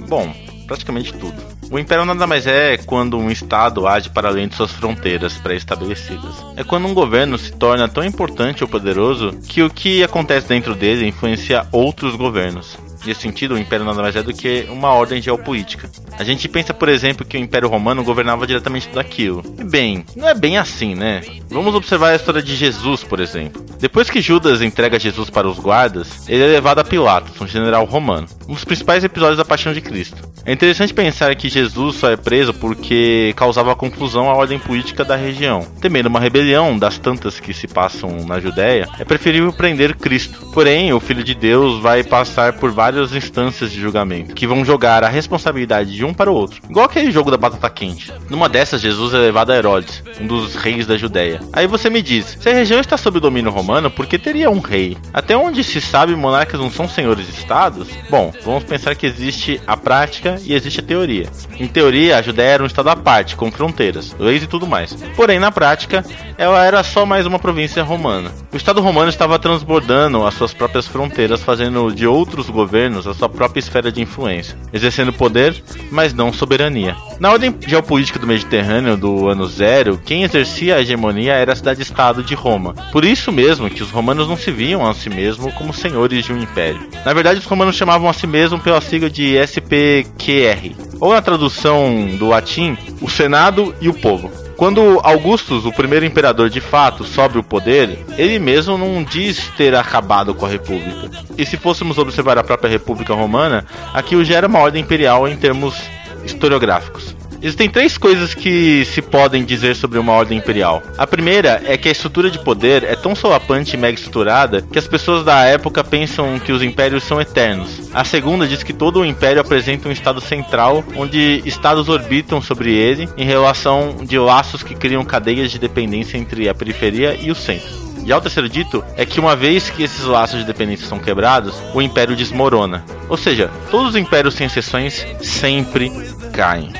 Bom, 0.09 0.35
praticamente 0.67 1.13
tudo. 1.13 1.35
O 1.71 1.79
império 1.79 2.07
nada 2.07 2.27
mais 2.27 2.47
é 2.47 2.79
quando 2.79 3.19
um 3.19 3.31
estado 3.31 3.87
age 3.87 4.09
para 4.09 4.29
além 4.29 4.49
de 4.49 4.55
suas 4.55 4.73
fronteiras 4.73 5.35
pré-estabelecidas. 5.35 6.35
É 6.57 6.65
quando 6.65 6.89
um 6.89 6.95
governo 6.95 7.37
se 7.37 7.53
torna 7.53 7.87
tão 7.87 8.03
importante 8.03 8.65
ou 8.65 8.71
poderoso 8.71 9.39
que 9.47 9.63
o 9.63 9.69
que 9.69 10.03
acontece 10.03 10.49
dentro 10.49 10.75
dele 10.75 11.07
influencia 11.07 11.67
outros 11.71 12.17
governos. 12.17 12.79
Nesse 13.05 13.23
sentido, 13.23 13.55
o 13.55 13.59
Império 13.59 13.85
nada 13.85 14.03
mais 14.03 14.17
é 14.17 14.23
do 14.23 14.33
que 14.33 14.67
uma 14.71 14.93
ordem 14.93 15.23
geopolítica. 15.23 15.91
A 16.19 16.25
gente 16.25 16.49
pensa, 16.49 16.75
por 16.75 16.89
exemplo, 16.89 17.25
que 17.25 17.37
o 17.37 17.41
Império 17.41 17.69
Romano 17.69 18.03
governava 18.03 18.47
diretamente 18.47 18.89
daquilo. 18.89 19.43
E 19.59 19.65
bem, 19.65 20.05
não 20.17 20.29
é 20.29 20.35
bem 20.35 20.59
assim, 20.59 20.95
né? 20.95 21.23
Vamos 21.49 21.75
observar 21.75 22.11
a 22.11 22.17
história 22.17 22.43
de 22.43 22.55
Jesus, 22.57 23.05
por 23.05 23.21
exemplo. 23.21 23.65
Depois 23.79 24.11
que 24.11 24.21
Judas 24.21 24.61
entrega 24.61 24.99
Jesus 24.99 25.31
para 25.31 25.49
os 25.49 25.59
guardas, 25.59 26.29
ele 26.29 26.43
é 26.43 26.47
levado 26.47 26.81
a 26.81 26.85
Pilatos, 26.85 27.41
um 27.41 27.47
general 27.47 27.85
romano, 27.85 28.27
dos 28.55 28.65
principais 28.65 29.05
episódios 29.05 29.39
da 29.39 29.45
Paixão 29.45 29.73
de 29.73 29.81
Cristo. 29.81 30.29
É 30.45 30.53
interessante 30.53 30.95
pensar 30.95 31.35
que 31.37 31.49
Jesus 31.49 31.97
só 31.97 32.11
é 32.11 32.17
preso 32.17 32.55
porque 32.55 33.35
causava 33.37 33.77
confusão 33.77 34.31
à 34.31 34.35
ordem 34.35 34.59
política 34.59 35.05
da 35.05 35.17
região. 35.17 35.67
Temendo 35.81 36.07
uma 36.07 36.21
rebelião 36.21 36.79
das 36.79 36.99
tantas 36.99 37.39
que 37.39 37.53
se 37.53 37.69
passam 37.69 38.25
na 38.27 38.41
Judéia, 38.41 38.89
é 38.99 39.05
preferível 39.05 39.53
prender 39.53 39.95
Cristo. 39.97 40.51
Porém, 40.53 40.93
o 40.93 41.01
Filho 41.01 41.23
de 41.23 41.35
Deus 41.35 41.81
vai 41.81 42.03
passar 42.03 42.55
por 42.55 42.71
várias 42.71 43.15
instâncias 43.15 43.71
de 43.71 43.81
julgamento, 43.81 44.35
que 44.35 44.47
vão 44.47 44.65
jogar 44.65 45.05
a 45.05 45.09
responsabilidade 45.09 45.95
de 45.95 46.05
um 46.05 46.15
para 46.15 46.31
o 46.31 46.35
outro. 46.35 46.63
Igual 46.69 46.87
aquele 46.87 47.11
jogo 47.11 47.31
da 47.31 47.37
batata 47.37 47.69
quente. 47.69 48.13
Numa 48.31 48.49
dessas, 48.49 48.81
Jesus 48.81 49.13
é 49.13 49.19
levado 49.19 49.51
a 49.51 49.57
Herodes, 49.57 50.03
um 50.21 50.27
dos 50.27 50.55
reis 50.55 50.87
da 50.87 50.97
Judéia. 50.97 51.41
Aí 51.53 51.67
você 51.67 51.91
me 51.91 52.01
diz, 52.01 52.39
se 52.41 52.49
a 52.49 52.55
região 52.55 52.81
está 52.81 52.97
sob 52.97 53.21
domínio 53.21 53.51
romano, 53.51 53.91
por 53.91 54.07
que 54.07 54.19
teria 54.19 54.51
um 54.51 54.61
rei? 54.61 54.97
Até 55.13 55.37
onde 55.37 55.63
se 55.63 55.81
sabe, 55.81 56.17
monarcas 56.17 56.61
não 56.61 56.71
são 56.71 56.89
senhores 56.89 57.27
de 57.27 57.33
estados? 57.33 57.89
Bom, 58.09 58.33
vamos 58.45 58.65
pensar 58.65 58.95
que 58.95 59.07
existe 59.07 59.61
a 59.67 59.77
prática 59.77 60.41
e 60.45 60.55
existe 60.55 60.81
a 60.81 60.83
teoria. 60.83 61.27
Em 61.59 61.67
teoria, 61.67 62.19
a 62.19 62.23
Judéia 62.23 62.51
era 62.51 62.63
um 62.63 62.67
estado 62.67 62.89
à 62.91 62.97
parte, 62.97 63.37
com 63.37 63.51
fronteiras, 63.51 64.15
leis 64.19 64.43
e 64.43 64.47
tudo 64.47 64.67
mais. 64.67 64.93
Porém, 65.17 65.39
na 65.39 65.51
prática, 65.51 66.05
ela 66.37 66.65
era 66.65 66.83
só 66.83 67.05
mais 67.05 67.27
uma 67.27 67.39
província 67.39 67.83
romana. 67.83 68.31
O 68.53 68.57
Estado 68.57 68.81
romano 68.81 69.09
estava 69.09 69.39
transbordando 69.39 70.25
as 70.25 70.35
suas 70.35 70.55
próprias 70.55 70.87
fronteiras, 70.87 71.43
fazendo 71.43 71.93
de 71.93 72.07
outros 72.07 72.49
governos 72.49 73.07
a 73.07 73.15
sua 73.15 73.29
própria 73.29 73.61
esfera 73.61 73.91
de 73.91 74.01
influência, 74.01 74.57
exercendo 74.73 75.13
poder, 75.13 75.61
mas 75.91 76.15
não 76.15 76.33
soberania. 76.33 76.97
Na 77.19 77.33
ordem 77.33 77.55
geopolítica 77.67 78.19
do 78.19 78.27
Mediterrâneo 78.27 78.97
do 78.97 79.29
ano 79.29 79.47
zero, 79.47 80.01
quem 80.05 80.23
exercia 80.23 80.77
a 80.77 80.81
hegemonia 80.81 81.33
era 81.33 81.53
a 81.53 81.57
cidade-estado 81.57 82.23
de 82.23 82.35
Roma. 82.35 82.75
Por 82.93 83.05
isso 83.05 83.33
mesmo 83.33 83.69
que 83.69 83.83
os 83.83 83.91
romanos 83.91 84.29
não 84.29 84.37
se 84.37 84.53
viam 84.53 84.87
a 84.87 84.95
si 84.95 85.11
mesmos 85.11 85.53
como 85.55 85.75
senhores 85.75 86.25
de 86.25 86.33
um 86.33 86.41
império. 86.41 86.89
Na 87.05 87.13
verdade, 87.13 87.41
os 87.41 87.47
romanos 87.47 87.75
chamavam 87.75 88.09
a 88.09 88.13
si 88.13 88.28
mesmos 88.29 88.63
pela 88.63 88.81
sigla 88.81 89.11
de 89.11 89.37
SPQR, 89.37 90.77
ou 91.01 91.13
na 91.13 91.23
tradução 91.23 92.07
do 92.19 92.29
latim, 92.29 92.77
o 93.01 93.09
Senado 93.09 93.75
e 93.81 93.89
o 93.89 93.95
povo. 93.95 94.31
Quando 94.57 95.01
Augustus, 95.05 95.65
o 95.65 95.73
primeiro 95.73 96.05
imperador 96.05 96.51
de 96.51 96.61
fato, 96.61 97.05
sobe 97.05 97.39
o 97.39 97.45
poder, 97.45 98.05
ele 98.17 98.39
mesmo 98.41 98.77
não 98.77 99.05
diz 99.05 99.49
ter 99.57 99.75
acabado 99.75 100.35
com 100.35 100.45
a 100.45 100.49
República. 100.49 101.11
E 101.37 101.47
se 101.47 101.57
fôssemos 101.57 101.97
observar 101.97 102.37
a 102.39 102.45
própria 102.45 102.69
República 102.69 103.15
Romana, 103.15 103.65
aquilo 103.95 104.25
já 104.25 104.37
era 104.37 104.49
uma 104.49 104.59
ordem 104.59 104.83
imperial 104.83 105.29
em 105.29 105.37
termos 105.37 105.81
historiográficos. 106.25 107.18
Existem 107.41 107.71
três 107.71 107.97
coisas 107.97 108.35
que 108.35 108.85
se 108.87 109.01
podem 109.01 109.45
dizer 109.45 109.77
sobre 109.77 109.99
uma 109.99 110.13
ordem 110.13 110.39
imperial. 110.39 110.83
A 110.97 111.07
primeira 111.07 111.63
é 111.65 111.77
que 111.77 111.89
a 111.89 111.93
estrutura 111.93 112.31
de 112.31 112.39
poder 112.39 112.83
é 112.83 112.97
tão 112.97 113.15
solapante 113.15 113.75
e 113.75 113.79
mega 113.79 113.97
estruturada 113.97 114.61
que 114.61 114.79
as 114.79 114.89
pessoas 114.89 115.25
da 115.25 115.45
época 115.45 115.85
pensam 115.85 116.39
que 116.41 116.51
os 116.51 116.63
impérios 116.63 117.05
são 117.05 117.21
eternos. 117.21 117.91
A 117.95 118.05
segunda 118.05 118.47
diz 118.47 118.65
que 118.65 118.73
todo 118.73 119.01
o 119.01 119.07
império 119.07 119.41
apresenta 119.41 119.89
um 119.89 119.93
estado 119.93 120.21
central 120.21 120.85
onde 120.97 121.41
estados 121.45 121.89
orbitam 121.89 122.43
sobre 122.43 122.75
ele 122.75 123.09
em 123.17 123.25
relação 123.25 123.97
de 124.03 124.19
laços 124.19 124.65
que 124.65 124.75
criam 124.75 125.05
cadeias 125.05 125.53
de 125.53 125.61
dependência 125.61 126.19
entre 126.19 126.49
a 126.49 126.55
periferia 126.55 127.17
e 127.21 127.31
o 127.31 127.37
centro. 127.37 127.89
Já 128.05 128.17
o 128.17 128.21
terceiro 128.23 128.49
dito 128.49 128.83
é 128.97 129.05
que 129.05 129.21
uma 129.21 129.37
vez 129.37 129.69
que 129.69 129.83
esses 129.83 130.05
laços 130.05 130.41
de 130.41 130.47
dependência 130.47 130.87
são 130.87 130.99
quebrados, 130.99 131.55
o 131.75 131.83
império 131.83 132.17
desmorona. 132.17 132.83
Ou 133.07 133.19
seja, 133.19 133.51
todos 133.71 133.91
os 133.91 133.97
impérios 133.97 134.35
sem 134.35 134.47
exceções 134.47 135.07
sempre 135.21 135.93
caem. 136.39 136.71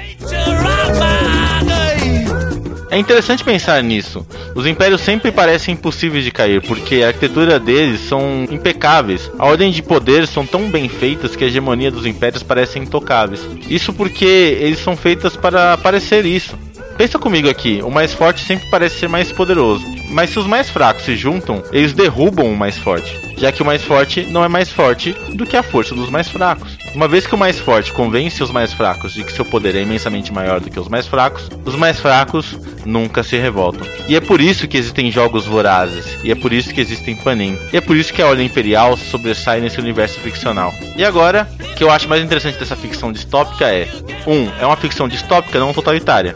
É 2.91 2.97
interessante 2.97 3.43
pensar 3.43 3.83
nisso. 3.83 4.25
Os 4.55 4.67
impérios 4.67 5.01
sempre 5.01 5.33
parecem 5.33 5.75
impossíveis 5.75 6.23
de 6.23 6.31
cair, 6.31 6.63
porque 6.63 7.03
a 7.03 7.09
arquitetura 7.09 7.59
deles 7.59 8.03
são 8.03 8.47
impecáveis. 8.51 9.29
A 9.37 9.47
ordem 9.47 9.73
de 9.73 9.83
poder 9.83 10.29
são 10.29 10.47
tão 10.47 10.71
bem 10.71 10.89
feitas 10.89 11.35
que 11.35 11.43
a 11.43 11.49
hegemonia 11.49 11.91
dos 11.91 12.07
impérios 12.07 12.45
parece 12.45 12.79
intocáveis. 12.79 13.45
Isso 13.69 13.93
porque 13.93 14.25
eles 14.61 14.79
são 14.79 14.97
feitas 14.97 15.37
para 15.37 15.77
parecer 15.77 16.25
isso. 16.25 16.57
Pensa 16.97 17.19
comigo 17.19 17.49
aqui, 17.49 17.81
o 17.83 17.91
mais 17.91 18.15
forte 18.15 18.45
sempre 18.45 18.71
parece 18.71 19.01
ser 19.01 19.09
mais 19.09 19.33
poderoso. 19.33 19.98
Mas 20.11 20.31
se 20.31 20.39
os 20.39 20.47
mais 20.47 20.71
fracos 20.71 21.05
se 21.05 21.17
juntam, 21.17 21.63
eles 21.71 21.93
derrubam 21.93 22.51
o 22.51 22.57
mais 22.57 22.79
forte, 22.79 23.15
já 23.37 23.53
que 23.53 23.63
o 23.63 23.67
mais 23.67 23.83
forte 23.83 24.23
não 24.23 24.43
é 24.43 24.49
mais 24.49 24.71
forte 24.71 25.13
do 25.35 25.47
que 25.47 25.57
a 25.57 25.63
força 25.63 25.95
dos 25.95 26.09
mais 26.09 26.29
fracos. 26.29 26.77
Uma 26.95 27.07
vez 27.07 27.27
que 27.27 27.35
o 27.35 27.39
mais 27.39 27.59
forte 27.59 27.93
convence 27.93 28.43
os 28.43 28.51
mais 28.51 28.73
fracos 28.73 29.13
de 29.13 29.23
que 29.23 29.33
seu 29.33 29.45
poder 29.45 29.77
é 29.77 29.83
imensamente 29.83 30.33
maior 30.33 30.61
do 30.61 30.71
que 30.71 30.81
os 30.81 30.89
mais 30.89 31.07
fracos, 31.07 31.49
os 31.65 31.75
mais 31.75 32.01
fracos 32.01 32.59
nunca 32.85 33.23
se 33.23 33.37
revoltam. 33.37 33.87
E 34.09 34.17
é 34.17 34.21
por 34.21 34.41
isso 34.41 34.67
que 34.67 34.79
existem 34.79 35.11
jogos 35.11 35.45
vorazes, 35.45 36.19
e 36.25 36.31
é 36.31 36.35
por 36.35 36.53
isso 36.53 36.73
que 36.73 36.81
existem 36.81 37.15
Panin, 37.17 37.59
e 37.73 37.77
é 37.77 37.81
por 37.81 37.97
isso 37.97 38.13
que 38.13 38.23
a 38.23 38.27
Ordem 38.27 38.47
Imperial 38.47 38.97
sobressai 38.97 39.61
nesse 39.61 39.79
universo 39.79 40.19
ficcional. 40.21 40.75
E 40.97 41.05
agora, 41.05 41.47
o 41.61 41.75
que 41.75 41.85
eu 41.85 41.91
acho 41.91 42.09
mais 42.09 42.23
interessante 42.23 42.59
dessa 42.59 42.77
ficção 42.77 43.13
distópica 43.13 43.67
é: 43.67 43.87
1. 44.27 44.33
Um, 44.33 44.51
é 44.59 44.67
uma 44.67 44.77
ficção 44.77 45.07
distópica 45.07 45.61
não 45.61 45.75
totalitária. 45.75 46.35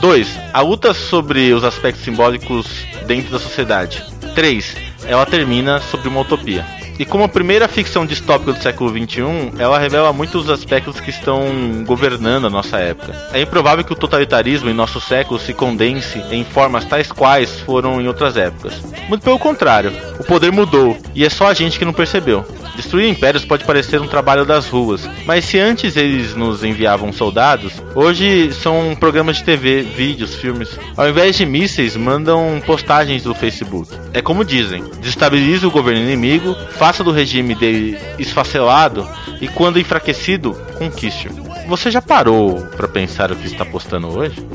2. 0.00 0.38
A 0.52 0.60
luta 0.60 0.92
sobre 0.92 1.54
os 1.54 1.64
aspectos 1.64 2.04
simbólicos 2.04 2.66
dentro 3.06 3.32
da 3.32 3.38
sociedade. 3.38 4.04
3. 4.34 4.76
Ela 5.06 5.26
termina 5.26 5.80
sobre 5.80 6.08
uma 6.08 6.20
utopia. 6.20 6.64
E 6.98 7.04
como 7.04 7.24
a 7.24 7.28
primeira 7.28 7.66
ficção 7.66 8.06
distópica 8.06 8.52
do 8.52 8.62
século 8.62 8.90
XXI, 8.90 9.52
ela 9.58 9.78
revela 9.78 10.12
muitos 10.12 10.48
aspectos 10.48 11.00
que 11.00 11.10
estão 11.10 11.42
governando 11.84 12.46
a 12.46 12.50
nossa 12.50 12.78
época. 12.78 13.14
É 13.32 13.40
improvável 13.40 13.84
que 13.84 13.92
o 13.92 13.96
totalitarismo 13.96 14.70
em 14.70 14.74
nosso 14.74 15.00
século 15.00 15.40
se 15.40 15.52
condense 15.52 16.22
em 16.30 16.44
formas 16.44 16.84
tais 16.84 17.10
quais 17.10 17.60
foram 17.60 18.00
em 18.00 18.06
outras 18.06 18.36
épocas. 18.36 18.74
Muito 19.08 19.22
pelo 19.22 19.38
contrário, 19.38 19.92
o 20.18 20.24
poder 20.24 20.52
mudou 20.52 20.96
e 21.14 21.24
é 21.24 21.30
só 21.30 21.48
a 21.48 21.54
gente 21.54 21.78
que 21.78 21.84
não 21.84 21.92
percebeu. 21.92 22.44
Destruir 22.76 23.08
impérios 23.08 23.44
pode 23.44 23.64
parecer 23.64 24.00
um 24.00 24.08
trabalho 24.08 24.44
das 24.44 24.66
ruas, 24.66 25.08
mas 25.24 25.44
se 25.44 25.58
antes 25.58 25.96
eles 25.96 26.34
nos 26.34 26.64
enviavam 26.64 27.12
soldados, 27.12 27.72
hoje 27.94 28.52
são 28.52 28.96
programas 28.98 29.36
de 29.36 29.44
TV, 29.44 29.82
vídeos, 29.82 30.34
filmes. 30.34 30.76
Ao 30.96 31.08
invés 31.08 31.36
de 31.36 31.46
mísseis, 31.46 31.96
mandam 31.96 32.60
postagens 32.66 33.22
do 33.22 33.34
Facebook. 33.34 33.88
É 34.12 34.20
como 34.20 34.44
dizem: 34.44 34.82
desestabilize 35.00 35.64
o 35.64 35.70
governo 35.70 36.02
inimigo, 36.02 36.56
faça 36.84 37.02
do 37.02 37.12
regime 37.12 37.54
dele 37.54 37.98
esfacelado 38.18 39.08
e, 39.40 39.48
quando 39.48 39.80
enfraquecido, 39.80 40.52
conquiste. 40.76 41.30
Você 41.66 41.90
já 41.90 42.02
parou 42.02 42.60
para 42.76 42.86
pensar 42.86 43.32
o 43.32 43.36
que 43.36 43.46
está 43.46 43.64
postando 43.64 44.08
hoje? 44.08 44.46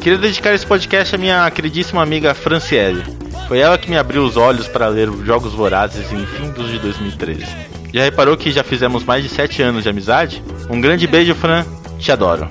Queria 0.00 0.18
dedicar 0.18 0.52
esse 0.52 0.66
podcast 0.66 1.14
à 1.14 1.18
minha 1.18 1.48
queridíssima 1.48 2.02
amiga 2.02 2.34
Franciele. 2.34 3.04
Foi 3.46 3.60
ela 3.60 3.78
que 3.78 3.88
me 3.88 3.96
abriu 3.96 4.24
os 4.24 4.36
olhos 4.36 4.66
para 4.66 4.88
ler 4.88 5.08
Jogos 5.24 5.52
Vorazes 5.52 6.10
em 6.10 6.26
fim 6.26 6.50
dos 6.50 6.68
de 6.72 6.80
2013. 6.80 7.46
Já 7.94 8.02
reparou 8.02 8.36
que 8.36 8.50
já 8.50 8.64
fizemos 8.64 9.04
mais 9.04 9.22
de 9.22 9.28
7 9.28 9.62
anos 9.62 9.84
de 9.84 9.90
amizade? 9.90 10.42
Um 10.68 10.80
grande 10.80 11.06
beijo, 11.06 11.36
Fran. 11.36 11.64
Te 12.00 12.10
adoro. 12.10 12.48